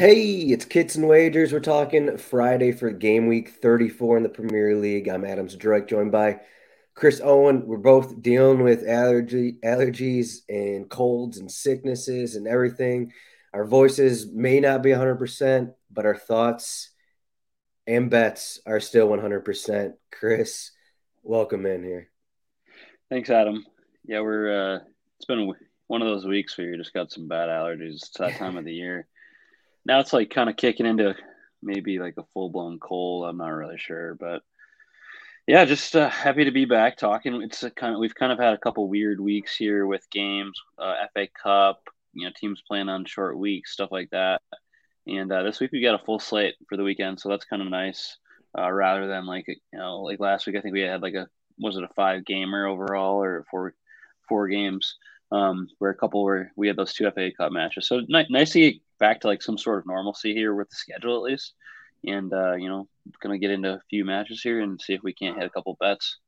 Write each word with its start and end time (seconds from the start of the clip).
Hey, 0.00 0.44
it's 0.44 0.64
Kits 0.64 0.94
and 0.94 1.06
Wagers. 1.06 1.52
We're 1.52 1.60
talking 1.60 2.16
Friday 2.16 2.72
for 2.72 2.90
game 2.90 3.26
week 3.26 3.50
34 3.50 4.16
in 4.16 4.22
the 4.22 4.30
Premier 4.30 4.74
League. 4.74 5.08
I'm 5.08 5.26
Adams 5.26 5.54
Drake, 5.56 5.88
joined 5.88 6.10
by 6.10 6.40
Chris 6.94 7.20
Owen. 7.22 7.66
We're 7.66 7.76
both 7.76 8.22
dealing 8.22 8.62
with 8.62 8.88
allergy 8.88 9.58
allergies 9.62 10.38
and 10.48 10.88
colds 10.88 11.36
and 11.36 11.52
sicknesses 11.52 12.34
and 12.34 12.48
everything. 12.48 13.12
Our 13.52 13.66
voices 13.66 14.26
may 14.26 14.58
not 14.58 14.82
be 14.82 14.88
100%, 14.88 15.74
but 15.90 16.06
our 16.06 16.16
thoughts 16.16 16.92
and 17.86 18.08
bets 18.08 18.58
are 18.64 18.80
still 18.80 19.06
100%. 19.06 19.92
Chris, 20.10 20.70
welcome 21.22 21.66
in 21.66 21.84
here. 21.84 22.08
Thanks, 23.10 23.28
Adam. 23.28 23.66
Yeah, 24.06 24.20
we're 24.20 24.76
uh 24.76 24.78
it's 25.18 25.26
been 25.26 25.52
one 25.88 26.00
of 26.00 26.08
those 26.08 26.24
weeks 26.24 26.56
where 26.56 26.68
you 26.68 26.78
just 26.78 26.94
got 26.94 27.12
some 27.12 27.28
bad 27.28 27.50
allergies. 27.50 27.96
It's 27.96 28.16
that 28.16 28.36
time 28.36 28.56
of 28.56 28.64
the 28.64 28.72
year 28.72 29.06
now 29.84 30.00
it's 30.00 30.12
like 30.12 30.30
kind 30.30 30.50
of 30.50 30.56
kicking 30.56 30.86
into 30.86 31.14
maybe 31.62 31.98
like 31.98 32.14
a 32.18 32.24
full 32.32 32.50
blown 32.50 32.78
cold. 32.78 33.28
I'm 33.28 33.36
not 33.36 33.48
really 33.48 33.78
sure, 33.78 34.14
but 34.14 34.42
yeah, 35.46 35.64
just 35.64 35.96
uh, 35.96 36.08
happy 36.08 36.44
to 36.44 36.50
be 36.50 36.64
back 36.64 36.96
talking. 36.96 37.42
It's 37.42 37.64
kind 37.76 37.94
of 37.94 38.00
we've 38.00 38.14
kind 38.14 38.32
of 38.32 38.38
had 38.38 38.54
a 38.54 38.58
couple 38.58 38.88
weird 38.88 39.20
weeks 39.20 39.56
here 39.56 39.86
with 39.86 40.08
games, 40.10 40.60
uh, 40.78 40.94
FA 41.12 41.26
Cup, 41.42 41.82
you 42.12 42.26
know, 42.26 42.32
teams 42.36 42.62
playing 42.66 42.88
on 42.88 43.04
short 43.04 43.38
weeks, 43.38 43.72
stuff 43.72 43.90
like 43.90 44.10
that. 44.10 44.42
And 45.06 45.32
uh, 45.32 45.42
this 45.42 45.60
week 45.60 45.72
we 45.72 45.82
got 45.82 46.00
a 46.00 46.04
full 46.04 46.18
slate 46.18 46.54
for 46.68 46.76
the 46.76 46.84
weekend, 46.84 47.20
so 47.20 47.28
that's 47.28 47.44
kind 47.44 47.62
of 47.62 47.68
nice. 47.68 48.16
Uh, 48.56 48.70
rather 48.70 49.06
than 49.06 49.26
like 49.26 49.46
you 49.48 49.56
know, 49.72 50.00
like 50.02 50.20
last 50.20 50.46
week, 50.46 50.56
I 50.56 50.60
think 50.60 50.74
we 50.74 50.82
had 50.82 51.02
like 51.02 51.14
a 51.14 51.28
was 51.58 51.76
it 51.76 51.84
a 51.84 51.88
five 51.94 52.24
gamer 52.24 52.66
overall 52.66 53.22
or 53.22 53.44
four 53.50 53.74
four 54.28 54.48
games 54.48 54.96
um, 55.32 55.68
where 55.78 55.90
a 55.90 55.96
couple 55.96 56.22
were 56.22 56.50
we 56.56 56.68
had 56.68 56.76
those 56.76 56.92
two 56.92 57.10
FA 57.10 57.30
Cup 57.36 57.52
matches. 57.52 57.88
So 57.88 58.00
ni- 58.08 58.26
nice 58.30 58.52
to 58.52 58.74
back 59.00 59.20
to 59.20 59.26
like 59.26 59.42
some 59.42 59.58
sort 59.58 59.78
of 59.78 59.86
normalcy 59.86 60.34
here 60.34 60.54
with 60.54 60.68
the 60.68 60.76
schedule 60.76 61.16
at 61.16 61.22
least. 61.22 61.54
And 62.06 62.32
uh, 62.32 62.54
you 62.54 62.68
know, 62.68 62.88
gonna 63.20 63.38
get 63.38 63.50
into 63.50 63.74
a 63.74 63.82
few 63.90 64.04
matches 64.04 64.40
here 64.42 64.60
and 64.60 64.80
see 64.80 64.94
if 64.94 65.02
we 65.02 65.12
can't 65.12 65.36
hit 65.36 65.46
a 65.46 65.50
couple 65.50 65.76
bets. 65.80 66.18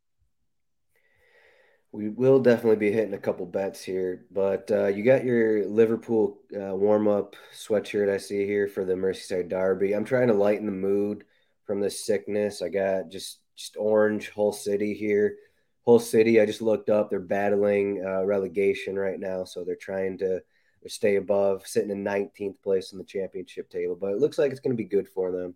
We 1.92 2.08
will 2.08 2.40
definitely 2.40 2.76
be 2.76 2.90
hitting 2.90 3.12
a 3.12 3.18
couple 3.18 3.44
bets 3.44 3.82
here, 3.82 4.24
but 4.30 4.70
uh, 4.70 4.86
you 4.86 5.04
got 5.04 5.24
your 5.24 5.66
Liverpool 5.66 6.38
uh, 6.58 6.74
warm 6.74 7.06
up 7.06 7.36
sweatshirt 7.54 8.08
I 8.08 8.16
see 8.16 8.46
here 8.46 8.66
for 8.66 8.86
the 8.86 8.94
Merseyside 8.94 9.50
Derby. 9.50 9.92
I'm 9.92 10.06
trying 10.06 10.28
to 10.28 10.34
lighten 10.34 10.64
the 10.64 10.72
mood 10.72 11.24
from 11.66 11.80
this 11.80 12.06
sickness. 12.06 12.62
I 12.62 12.70
got 12.70 13.10
just 13.10 13.40
just 13.56 13.76
orange 13.76 14.30
Hull 14.30 14.52
City 14.52 14.94
here. 14.94 15.36
Hull 15.84 15.98
City, 15.98 16.40
I 16.40 16.46
just 16.46 16.62
looked 16.62 16.88
up. 16.88 17.10
They're 17.10 17.20
battling 17.20 18.02
uh, 18.04 18.24
relegation 18.24 18.98
right 18.98 19.20
now, 19.20 19.44
so 19.44 19.62
they're 19.62 19.76
trying 19.76 20.16
to 20.18 20.40
stay 20.88 21.16
above, 21.16 21.66
sitting 21.66 21.90
in 21.90 22.04
19th 22.04 22.60
place 22.62 22.92
in 22.92 22.98
the 22.98 23.04
championship 23.04 23.70
table. 23.70 23.96
But 24.00 24.12
it 24.12 24.18
looks 24.18 24.38
like 24.38 24.50
it's 24.50 24.60
going 24.60 24.76
to 24.76 24.82
be 24.82 24.88
good 24.88 25.08
for 25.08 25.32
them. 25.32 25.54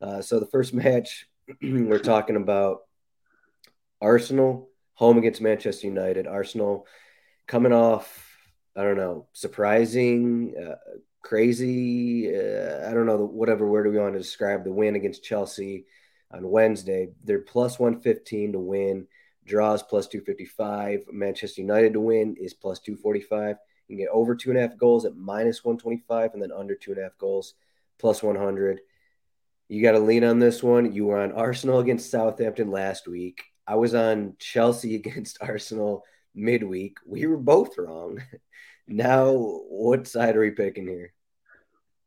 Uh, 0.00 0.22
so 0.22 0.40
the 0.40 0.46
first 0.46 0.74
match 0.74 1.26
we're 1.62 1.98
talking 1.98 2.36
about 2.36 2.80
Arsenal 4.00 4.68
home 4.94 5.18
against 5.18 5.40
Manchester 5.40 5.86
United. 5.86 6.26
Arsenal 6.26 6.86
coming 7.46 7.72
off, 7.72 8.38
I 8.76 8.82
don't 8.82 8.96
know, 8.96 9.26
surprising, 9.32 10.54
uh, 10.58 10.76
crazy. 11.22 12.34
Uh, 12.34 12.88
I 12.88 12.94
don't 12.94 13.06
know 13.06 13.24
whatever 13.24 13.66
word 13.66 13.90
we 13.90 13.98
want 13.98 14.14
to 14.14 14.18
describe 14.18 14.64
the 14.64 14.72
win 14.72 14.94
against 14.94 15.24
Chelsea 15.24 15.86
on 16.30 16.48
Wednesday. 16.48 17.08
They're 17.24 17.40
plus 17.40 17.78
115 17.78 18.52
to 18.52 18.58
win. 18.58 19.06
Draws 19.46 19.82
plus 19.82 20.06
255. 20.08 21.06
Manchester 21.12 21.60
United 21.60 21.92
to 21.94 22.00
win 22.00 22.36
is 22.40 22.54
plus 22.54 22.78
245. 22.80 23.56
You 23.88 23.96
can 23.96 24.04
get 24.04 24.12
over 24.12 24.34
two 24.34 24.50
and 24.50 24.58
a 24.58 24.62
half 24.62 24.76
goals 24.76 25.04
at 25.04 25.16
minus 25.16 25.64
125 25.64 26.34
and 26.34 26.42
then 26.42 26.52
under 26.52 26.74
two 26.74 26.92
and 26.92 27.00
a 27.00 27.04
half 27.04 27.18
goals 27.18 27.54
plus 27.98 28.22
100. 28.22 28.80
You 29.68 29.82
got 29.82 29.92
to 29.92 29.98
lean 29.98 30.24
on 30.24 30.38
this 30.38 30.62
one. 30.62 30.92
You 30.92 31.06
were 31.06 31.20
on 31.20 31.32
Arsenal 31.32 31.78
against 31.78 32.10
Southampton 32.10 32.70
last 32.70 33.08
week. 33.08 33.44
I 33.66 33.76
was 33.76 33.94
on 33.94 34.36
Chelsea 34.38 34.94
against 34.94 35.38
Arsenal 35.40 36.04
midweek. 36.34 36.98
We 37.06 37.26
were 37.26 37.36
both 37.36 37.78
wrong. 37.78 38.22
now, 38.88 39.32
what 39.32 40.06
side 40.06 40.36
are 40.36 40.40
we 40.40 40.50
picking 40.50 40.86
here? 40.86 41.12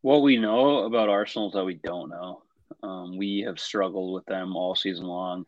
What 0.01 0.21
we 0.21 0.38
know 0.38 0.85
about 0.85 1.09
Arsenal 1.09 1.47
is 1.47 1.53
that 1.53 1.65
we 1.65 1.75
don't 1.75 2.09
know. 2.09 2.44
Um, 2.83 3.17
we 3.17 3.39
have 3.41 3.59
struggled 3.59 4.13
with 4.13 4.25
them 4.25 4.55
all 4.55 4.75
season 4.75 5.05
long, 5.05 5.45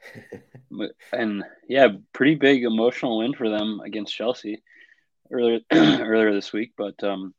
and 1.14 1.44
yeah, 1.68 1.90
pretty 2.12 2.36
big 2.36 2.64
emotional 2.64 3.20
win 3.20 3.34
for 3.34 3.50
them 3.50 3.82
against 3.82 4.16
Chelsea 4.16 4.64
earlier 5.32 5.60
earlier 5.72 6.34
this 6.34 6.54
week. 6.54 6.74
But 6.78 7.04
um, 7.04 7.34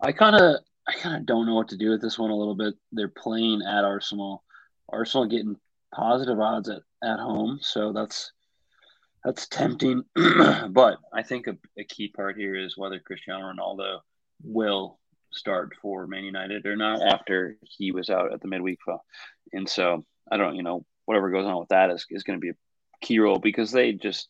I 0.00 0.12
kind 0.12 0.36
of 0.36 0.56
I 0.86 0.92
kind 0.94 1.16
of 1.16 1.26
don't 1.26 1.46
know 1.46 1.54
what 1.54 1.68
to 1.68 1.76
do 1.76 1.90
with 1.90 2.00
this 2.00 2.18
one 2.18 2.30
a 2.30 2.36
little 2.36 2.54
bit. 2.54 2.74
They're 2.92 3.08
playing 3.08 3.62
at 3.62 3.84
Arsenal. 3.84 4.44
Arsenal 4.90 5.26
getting 5.26 5.56
positive 5.94 6.40
odds 6.40 6.68
at, 6.68 6.82
at 7.02 7.18
home, 7.18 7.58
so 7.60 7.92
that's 7.92 8.32
that's 9.24 9.48
tempting. 9.48 10.04
but 10.14 10.98
I 11.12 11.22
think 11.22 11.46
a, 11.46 11.56
a 11.78 11.84
key 11.84 12.08
part 12.08 12.36
here 12.36 12.54
is 12.54 12.78
whether 12.78 12.98
Cristiano 13.00 13.52
Ronaldo 13.52 13.98
will 14.42 14.98
start 15.30 15.74
for 15.82 16.06
Man 16.06 16.24
United 16.24 16.64
or 16.66 16.76
not 16.76 17.02
after 17.02 17.56
he 17.62 17.92
was 17.92 18.08
out 18.10 18.32
at 18.32 18.40
the 18.40 18.48
midweek. 18.48 18.78
And 19.52 19.68
so 19.68 20.04
I 20.30 20.36
don't, 20.36 20.56
you 20.56 20.62
know, 20.62 20.84
whatever 21.04 21.30
goes 21.30 21.46
on 21.46 21.58
with 21.58 21.68
that 21.68 21.90
is, 21.90 22.06
is 22.10 22.22
going 22.22 22.38
to 22.38 22.40
be 22.40 22.50
a 22.50 22.54
key 23.02 23.18
role 23.18 23.38
because 23.38 23.70
they 23.70 23.92
just 23.92 24.28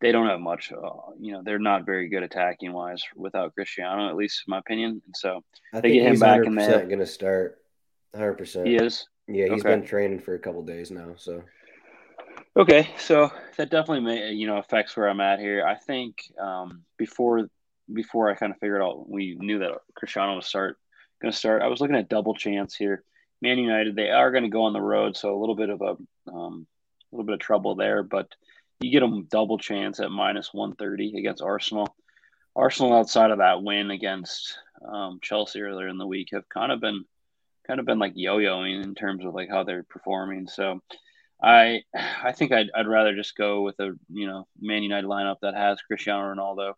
they 0.00 0.12
don't 0.12 0.28
have 0.28 0.40
much. 0.40 0.72
Uh, 0.72 0.90
you 1.18 1.32
know, 1.32 1.42
they're 1.44 1.58
not 1.58 1.86
very 1.86 2.08
good 2.08 2.22
attacking 2.22 2.72
wise 2.72 3.02
without 3.16 3.54
Cristiano, 3.54 4.08
at 4.08 4.16
least 4.16 4.42
in 4.46 4.50
my 4.52 4.58
opinion. 4.58 5.02
And 5.04 5.14
so 5.16 5.42
I 5.72 5.80
they 5.80 5.94
get 5.94 6.06
him 6.12 6.18
back 6.18 6.44
in 6.44 6.54
there. 6.54 6.84
Going 6.86 6.98
to 6.98 7.06
start 7.06 7.58
100. 8.12 8.34
percent 8.34 8.66
He 8.66 8.76
is. 8.76 9.06
Yeah, 9.26 9.46
he's 9.46 9.64
okay. 9.64 9.74
been 9.76 9.84
training 9.84 10.20
for 10.20 10.34
a 10.34 10.38
couple 10.38 10.62
days 10.62 10.90
now. 10.90 11.14
So 11.16 11.42
okay, 12.56 12.88
so 12.96 13.30
that 13.56 13.70
definitely 13.70 14.00
may 14.00 14.32
you 14.32 14.46
know 14.46 14.56
affects 14.56 14.96
where 14.96 15.08
I'm 15.08 15.20
at 15.20 15.38
here. 15.38 15.66
I 15.66 15.74
think 15.74 16.16
um, 16.40 16.82
before 16.96 17.48
before 17.92 18.30
I 18.30 18.34
kind 18.34 18.52
of 18.52 18.58
figured 18.58 18.82
out 18.82 19.08
we 19.08 19.36
knew 19.38 19.58
that 19.58 19.72
Cristiano 19.94 20.36
was 20.36 20.46
start 20.46 20.78
going 21.20 21.32
to 21.32 21.38
start. 21.38 21.62
I 21.62 21.66
was 21.66 21.80
looking 21.80 21.96
at 21.96 22.08
double 22.08 22.34
chance 22.34 22.74
here. 22.74 23.02
Man 23.42 23.58
United, 23.58 23.94
they 23.94 24.10
are 24.10 24.30
going 24.30 24.44
to 24.44 24.50
go 24.50 24.62
on 24.62 24.72
the 24.72 24.80
road, 24.80 25.16
so 25.16 25.36
a 25.36 25.38
little 25.38 25.54
bit 25.54 25.70
of 25.70 25.82
a 25.82 25.96
um, 26.30 26.66
little 27.12 27.26
bit 27.26 27.34
of 27.34 27.40
trouble 27.40 27.74
there, 27.74 28.02
but 28.02 28.28
you 28.80 28.90
get 28.90 29.00
them 29.00 29.26
double 29.30 29.58
chance 29.58 30.00
at 30.00 30.10
minus 30.10 30.52
130 30.52 31.18
against 31.18 31.42
Arsenal. 31.42 31.94
Arsenal 32.54 32.94
outside 32.94 33.30
of 33.30 33.38
that 33.38 33.62
win 33.62 33.90
against 33.90 34.58
um, 34.86 35.18
Chelsea 35.22 35.60
earlier 35.60 35.88
in 35.88 35.98
the 35.98 36.06
week 36.06 36.28
have 36.32 36.48
kind 36.48 36.72
of 36.72 36.80
been 36.80 37.04
kind 37.66 37.80
of 37.80 37.86
been 37.86 37.98
like 37.98 38.12
yo-yoing 38.14 38.82
in 38.82 38.94
terms 38.94 39.24
of 39.24 39.34
like 39.34 39.48
how 39.50 39.64
they're 39.64 39.82
performing. 39.84 40.48
So 40.48 40.80
I 41.42 41.82
I 41.94 42.32
think 42.32 42.52
I'd, 42.52 42.70
I'd 42.74 42.86
rather 42.86 43.14
just 43.14 43.36
go 43.36 43.62
with 43.62 43.78
a 43.80 43.92
you 44.08 44.26
know 44.26 44.46
Man 44.60 44.82
United 44.82 45.06
lineup 45.06 45.36
that 45.42 45.54
has 45.54 45.82
Cristiano 45.82 46.34
Ronaldo 46.34 46.74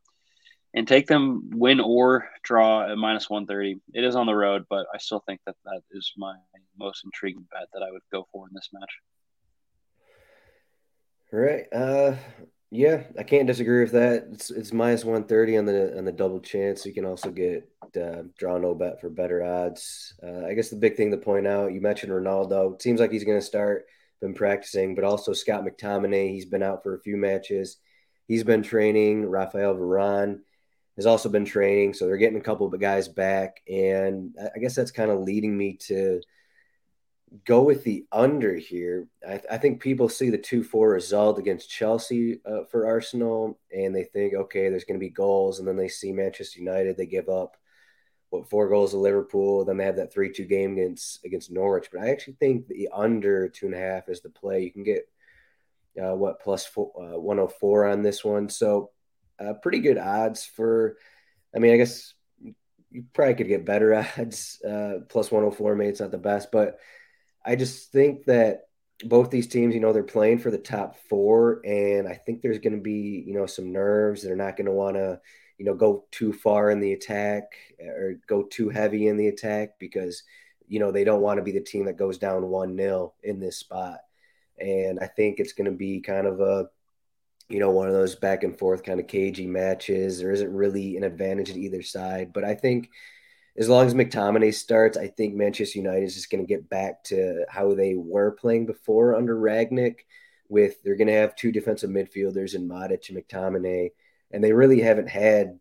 and 0.73 0.87
take 0.87 1.06
them 1.06 1.50
win 1.52 1.81
or 1.81 2.29
draw 2.43 2.91
at 2.91 2.97
minus 2.97 3.29
130. 3.29 3.81
It 3.93 4.05
is 4.05 4.14
on 4.17 4.26
the 4.26 4.35
road, 4.35 4.67
but 4.70 4.87
I 4.94 4.99
still 4.99 5.23
think 5.26 5.41
that 5.47 5.56
that 5.64 5.82
is 5.91 6.12
my 6.17 6.35
most 6.79 7.05
intriguing 7.05 7.47
bet 7.50 7.69
that 7.73 7.82
I 7.82 7.91
would 7.91 8.02
go 8.12 8.26
for 8.32 8.47
in 8.49 8.55
this 8.55 8.69
match. 8.73 8.91
All 11.32 11.38
right. 11.38 11.65
Uh, 11.73 12.17
yeah, 12.73 13.05
I 13.17 13.23
can't 13.23 13.47
disagree 13.47 13.82
with 13.82 13.93
that. 13.93 14.27
It's, 14.32 14.50
it's 14.50 14.73
minus 14.73 15.05
130 15.05 15.59
on 15.59 15.65
the 15.65 15.97
on 15.97 16.05
the 16.05 16.11
double 16.11 16.41
chance. 16.41 16.85
You 16.85 16.93
can 16.93 17.05
also 17.05 17.31
get 17.31 17.69
uh, 17.97 18.23
draw 18.37 18.59
no 18.59 18.75
bet 18.75 19.00
for 19.00 19.11
better 19.11 19.44
odds. 19.44 20.15
Uh, 20.23 20.47
I 20.47 20.55
guess 20.55 20.71
the 20.71 20.77
big 20.77 20.97
thing 20.97 21.12
to 21.12 21.17
point 21.17 21.47
out, 21.47 21.73
you 21.73 21.81
mentioned 21.81 22.12
Ronaldo. 22.12 22.75
It 22.75 22.82
seems 22.82 22.99
like 22.99 23.12
he's 23.12 23.25
going 23.25 23.38
to 23.38 23.47
start, 23.47 23.87
been 24.21 24.35
practicing, 24.35 24.97
but 24.97 25.05
also 25.05 25.32
Scott 25.32 25.65
McTominay. 25.65 26.31
He's 26.31 26.47
been 26.47 26.65
out 26.65 26.82
for 26.82 26.97
a 26.97 27.00
few 27.00 27.17
matches. 27.17 27.76
He's 28.26 28.44
been 28.44 28.62
training. 28.62 29.26
Rafael 29.26 29.75
Varane 29.75 30.41
has 30.97 31.06
also 31.06 31.29
been 31.29 31.44
training. 31.44 31.94
So 31.94 32.06
they're 32.06 32.17
getting 32.17 32.38
a 32.38 32.43
couple 32.43 32.67
of 32.67 32.81
guys 32.81 33.06
back. 33.06 33.62
And 33.69 34.37
I 34.55 34.59
guess 34.59 34.75
that's 34.75 34.91
kind 34.91 35.12
of 35.12 35.21
leading 35.21 35.56
me 35.56 35.76
to– 35.87 36.23
go 37.44 37.62
with 37.62 37.85
the 37.85 38.06
under 38.11 38.56
here. 38.56 39.06
I, 39.27 39.41
I 39.50 39.59
think 39.59 39.81
people 39.81 40.09
see 40.09 40.31
the 40.31 40.38
2 40.38 40.65
4 40.65 40.88
result 40.91 41.38
against 41.38 41.71
Chelsea 41.71 42.41
uh, 42.44 42.65
for 42.71 42.87
Arsenal 42.87 43.59
and 43.73 43.94
they 43.94 44.05
think, 44.05 44.35
okay, 44.35 44.69
there's 44.69 44.85
going 44.85 44.99
to 44.99 45.05
be 45.05 45.11
goals. 45.11 45.59
And 45.59 45.69
then 45.69 45.77
they 45.77 45.88
see 45.88 46.12
Manchester 46.12 46.59
United, 46.59 46.97
they 46.97 47.06
give 47.06 47.29
up 47.29 47.56
what 48.31 48.49
four 48.49 48.69
goals 48.69 48.93
to 48.93 48.97
Liverpool. 48.97 49.65
Then 49.65 49.77
they 49.77 49.85
have 49.85 49.97
that 49.97 50.12
3 50.12 50.32
2 50.32 50.44
game 50.44 50.73
against, 50.73 51.25
against 51.25 51.50
Norwich. 51.50 51.88
But 51.93 52.03
I 52.03 52.11
actually 52.11 52.35
think 52.35 52.67
the 52.67 52.88
under 52.93 53.49
two 53.49 53.67
and 53.67 53.75
a 53.75 53.79
half 53.79 54.09
is 54.09 54.21
the 54.21 54.31
play. 54.31 54.62
You 54.62 54.73
can 54.73 54.85
get 54.85 55.09
uh, 56.00 56.15
what 56.15 56.41
plus 56.41 56.67
four, 56.67 56.93
uh, 56.97 57.19
104 57.19 57.87
on 57.87 58.03
this 58.03 58.25
one. 58.25 58.49
So 58.49 58.91
uh, 59.38 59.55
pretty 59.55 59.81
good 59.81 59.99
odds 59.99 60.44
for, 60.44 60.97
I 61.55 61.59
mean, 61.59 61.73
I 61.73 61.76
guess 61.76 62.15
you 62.91 63.05
probably 63.12 63.35
could 63.35 63.49
get 63.49 63.65
better 63.65 63.94
odds. 64.19 64.61
Uh, 64.62 65.00
plus 65.09 65.31
104, 65.31 65.76
maybe 65.76 65.91
it's 65.91 66.00
not 66.00 66.11
the 66.11 66.19
best, 66.19 66.50
but 66.50 66.79
I 67.45 67.57
just 67.57 67.91
think 67.93 68.27
that 68.27 68.63
both 69.05 69.31
these 69.31 69.47
teams, 69.47 69.75
you 69.75 69.81
know, 69.81 69.93
they're 69.93 70.03
playing 70.03 70.39
for 70.39 70.51
the 70.51 70.59
top 70.59 70.97
four, 71.09 71.61
and 71.65 72.07
I 72.07 72.15
think 72.15 72.43
there's 72.43 72.59
going 72.59 72.77
to 72.77 72.83
be, 72.83 73.25
you 73.27 73.35
know, 73.35 73.47
some 73.47 73.73
nerves. 73.73 74.23
They're 74.23 74.37
not 74.37 74.57
going 74.57 74.67
to 74.67 74.73
want 74.73 74.97
to, 74.97 75.21
you 75.59 75.65
know, 75.65 75.75
go 75.75 76.05
too 76.11 76.33
far 76.33 76.71
in 76.71 76.81
the 76.81 76.93
attack 76.93 77.45
or 77.81 78.21
go 78.27 78.43
too 78.43 78.69
heavy 78.69 79.09
in 79.09 79.17
the 79.17 79.29
attack 79.29 79.79
because, 79.79 80.23
you 80.69 80.79
know, 80.79 80.93
they 80.93 81.05
don't 81.05 81.23
want 81.23 81.39
to 81.39 81.45
be 81.45 81.53
the 81.53 81.61
team 81.61 81.87
that 81.87 81.97
goes 81.97 82.19
down 82.19 82.49
one 82.49 82.77
nil 82.77 83.15
in 83.23 83.41
this 83.41 83.59
spot. 83.59 83.99
And 84.59 84.99
I 85.01 85.07
think 85.07 85.39
it's 85.39 85.55
going 85.55 85.71
to 85.71 85.77
be 85.77 86.01
kind 86.01 86.27
of 86.27 86.41
a, 86.41 86.69
you 87.49 87.59
know, 87.59 87.71
one 87.71 87.89
of 87.89 87.95
those 87.95 88.15
back 88.15 88.45
and 88.45 88.59
forth 88.59 88.85
kind 88.85 89.01
of 89.01 89.07
cagey 89.07 89.47
matches. 89.47 90.19
There 90.19 90.31
isn't 90.31 90.53
really 90.53 90.97
an 90.97 91.05
advantage 91.05 91.53
to 91.53 91.61
either 91.61 91.83
side, 91.83 92.33
but 92.33 92.45
I 92.45 92.55
think 92.55 92.91
as 93.56 93.69
long 93.69 93.87
as 93.87 93.94
McTominay 93.94 94.55
starts, 94.55 94.97
I 94.97 95.08
think 95.08 95.35
Manchester 95.35 95.79
United 95.79 96.05
is 96.05 96.14
just 96.14 96.31
going 96.31 96.44
to 96.44 96.49
get 96.49 96.69
back 96.69 97.05
to 97.05 97.44
how 97.49 97.75
they 97.75 97.94
were 97.94 98.31
playing 98.32 98.67
before 98.67 99.14
under 99.14 99.37
Rangnick. 99.37 100.00
With 100.49 100.82
they're 100.82 100.97
going 100.97 101.06
to 101.06 101.14
have 101.14 101.37
two 101.37 101.52
defensive 101.52 101.91
midfielders 101.91 102.56
in 102.56 102.69
Matic 102.69 103.08
and 103.08 103.19
McTominay, 103.19 103.91
and 104.32 104.43
they 104.43 104.52
really 104.52 104.81
haven't 104.81 105.08
had 105.08 105.61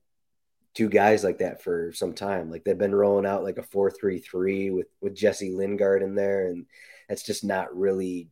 two 0.74 0.90
guys 0.90 1.24
like 1.24 1.40
that 1.40 1.62
for 1.62 1.92
some 1.94 2.14
time. 2.14 2.50
Like 2.50 2.64
they've 2.64 2.76
been 2.76 2.96
rolling 2.96 3.28
out 3.28 3.44
like 3.44 3.60
a 3.60 3.64
four-three-three 3.64 4.72
with 4.72 4.88
with 5.00 5.14
Jesse 5.14 5.52
Lingard 5.52 6.02
in 6.02 6.16
there, 6.16 6.48
and 6.48 6.66
that's 7.08 7.22
just 7.22 7.44
not 7.44 7.78
really 7.78 8.30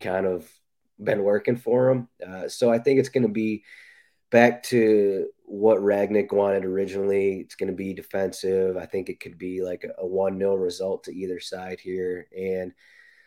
kind 0.00 0.26
of 0.26 0.50
been 1.00 1.22
working 1.22 1.56
for 1.56 1.88
them. 1.88 2.08
Uh, 2.26 2.48
so 2.48 2.72
I 2.72 2.80
think 2.80 2.98
it's 2.98 3.08
going 3.08 3.22
to 3.22 3.28
be 3.28 3.62
back 4.30 4.64
to 4.64 5.28
what 5.52 5.80
Rangnick 5.80 6.32
wanted 6.32 6.64
originally. 6.64 7.40
It's 7.40 7.56
going 7.56 7.70
to 7.70 7.76
be 7.76 7.92
defensive. 7.92 8.78
I 8.78 8.86
think 8.86 9.10
it 9.10 9.20
could 9.20 9.36
be 9.36 9.62
like 9.62 9.84
a, 9.98 10.06
1 10.06 10.38
0 10.38 10.54
result 10.54 11.04
to 11.04 11.14
either 11.14 11.40
side 11.40 11.78
here. 11.78 12.26
And 12.34 12.72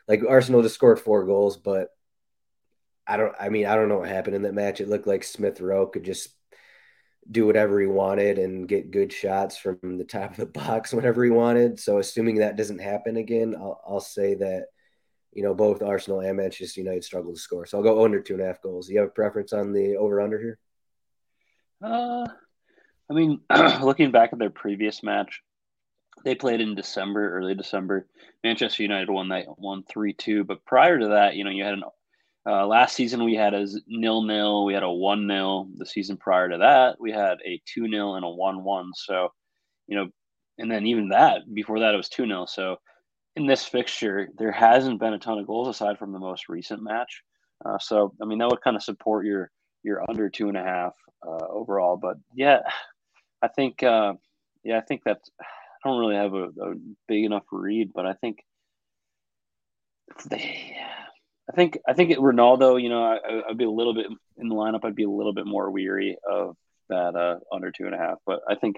like 0.08 0.24
Arsenal 0.28 0.64
just 0.64 0.74
scored 0.74 1.00
four 1.00 1.24
goals, 1.26 1.56
but 1.56 1.90
I 3.06 3.18
don't, 3.18 3.36
I 3.40 3.50
mean, 3.50 3.68
I 3.68 3.76
don't 3.76 3.90
know 3.90 4.00
what 4.00 4.10
happened 4.10 4.36
in 4.36 4.42
that 4.42 4.56
match. 4.56 4.82
It 4.82 4.90
looked 4.90 5.06
like 5.06 5.24
Smith 5.24 5.62
Rowe 5.62 5.86
could 5.86 6.04
just 6.04 6.30
do 7.30 7.46
whatever 7.46 7.80
he 7.80 7.86
wanted 7.86 8.40
and 8.40 8.68
get 8.68 8.90
good 8.90 9.14
shots 9.14 9.56
from 9.56 9.78
the 10.00 10.04
top 10.04 10.32
of 10.32 10.38
the 10.38 10.46
box 10.60 10.94
whenever 10.94 11.24
he 11.24 11.30
wanted. 11.30 11.80
So, 11.80 12.00
assuming 12.00 12.38
that 12.38 12.58
doesn't 12.58 12.80
happen 12.80 13.18
again, 13.18 13.54
I'll, 13.56 13.80
I'll 13.88 14.00
say 14.00 14.34
that, 14.34 14.66
you 15.32 15.44
know, 15.44 15.54
both 15.54 15.84
Arsenal 15.84 16.22
and 16.22 16.38
Manchester 16.38 16.82
United 16.82 17.04
struggle 17.04 17.36
to 17.36 17.40
score. 17.40 17.68
So, 17.68 17.78
I'll 17.78 17.84
go 17.84 18.04
under 18.04 18.20
two 18.20 18.34
and 18.34 18.42
a 18.42 18.48
half 18.48 18.64
goals. 18.64 18.88
Do 18.88 18.94
you 18.94 19.00
have 19.02 19.10
a 19.10 19.12
preference 19.12 19.54
on 19.54 19.74
the 19.74 19.98
over 19.98 20.20
under 20.22 20.40
here? 20.40 20.58
Uh, 21.84 22.28
I 23.10 23.14
mean, 23.14 23.42
looking 23.82 24.12
back 24.12 24.34
at 24.34 24.40
their 24.40 24.50
previous 24.50 25.04
match, 25.04 25.42
they 26.24 26.36
played 26.36 26.62
in 26.62 26.76
December, 26.76 27.38
early 27.38 27.56
December. 27.56 28.08
Manchester 28.44 28.84
United 28.84 29.10
won 29.10 29.30
that 29.30 29.46
one 29.58 29.84
three 29.84 30.14
two. 30.14 30.44
But 30.44 30.66
prior 30.66 30.98
to 31.00 31.08
that, 31.10 31.36
you 31.36 31.44
know, 31.44 31.52
you 31.52 31.64
had 31.64 31.74
an 31.74 31.84
uh, 32.48 32.66
last 32.68 32.96
season 32.96 33.24
we 33.24 33.36
had 33.36 33.54
a 33.54 33.68
nil 33.88 34.22
nil, 34.22 34.66
we 34.66 34.74
had 34.74 34.84
a 34.84 34.90
one 34.90 35.28
nil. 35.28 35.70
The 35.78 35.86
season 35.86 36.18
prior 36.18 36.50
to 36.50 36.60
that, 36.60 36.98
we 37.00 37.12
had 37.12 37.38
a 37.46 37.62
two 37.66 37.88
nil 37.88 38.16
and 38.16 38.26
a 38.26 38.30
one 38.30 38.64
one. 38.64 38.92
So, 38.96 39.30
you 39.88 39.98
know, 39.98 40.10
and 40.58 40.72
then 40.72 40.86
even 40.86 41.10
that 41.10 41.42
before 41.54 41.80
that 41.80 41.94
it 41.94 41.98
was 41.98 42.10
two 42.10 42.26
nil. 42.26 42.48
So, 42.48 42.78
in 43.36 43.48
this 43.48 43.66
fixture, 43.66 44.30
there 44.38 44.52
hasn't 44.52 45.00
been 45.00 45.14
a 45.14 45.20
ton 45.20 45.40
of 45.40 45.48
goals 45.48 45.68
aside 45.68 45.98
from 45.98 46.14
the 46.14 46.20
most 46.20 46.48
recent 46.48 46.82
match. 46.82 47.22
Uh, 47.64 47.80
so, 47.80 48.14
I 48.22 48.26
mean, 48.26 48.38
that 48.40 48.50
would 48.50 48.62
kind 48.62 48.76
of 48.76 48.84
support 48.84 49.26
your 49.26 49.52
your 49.86 50.04
under 50.10 50.30
two 50.30 50.50
and 50.50 50.58
a 50.58 50.64
half 50.64 50.96
uh, 51.26 51.46
overall. 51.48 51.96
But 51.96 52.18
yeah, 52.34 52.62
I 53.42 53.48
think 53.48 53.84
uh, 53.84 54.14
yeah, 54.64 54.78
I 54.78 54.82
think 54.82 55.04
that 55.06 55.20
I 55.40 55.88
don't 55.88 56.00
really 56.00 56.16
have 56.16 56.34
a, 56.34 56.46
a 56.46 56.74
big 57.08 57.24
enough 57.24 57.44
read, 57.52 57.92
but 57.94 58.06
I 58.06 58.14
think 58.14 58.40
they. 60.26 60.76
I 61.48 61.56
think 61.56 61.78
I 61.88 61.94
think 61.94 62.10
it, 62.10 62.18
Ronaldo. 62.18 62.82
You 62.82 62.90
know, 62.90 63.04
I, 63.04 63.44
would 63.48 63.58
be 63.58 63.66
a 63.66 63.70
little 63.70 63.94
bit 63.94 64.08
in 64.38 64.50
the 64.50 64.56
lineup. 64.56 64.84
I'd 64.84 64.96
be 64.96 65.04
a 65.04 65.10
little 65.10 65.34
bit 65.34 65.46
more 65.46 65.70
weary 65.70 66.18
of 66.28 66.58
that 66.90 67.16
uh, 67.16 67.38
under 67.52 67.72
two 67.72 67.86
and 67.86 67.94
a 67.94 68.00
half. 68.00 68.18
But 68.26 68.40
I 68.50 68.56
think 68.56 68.78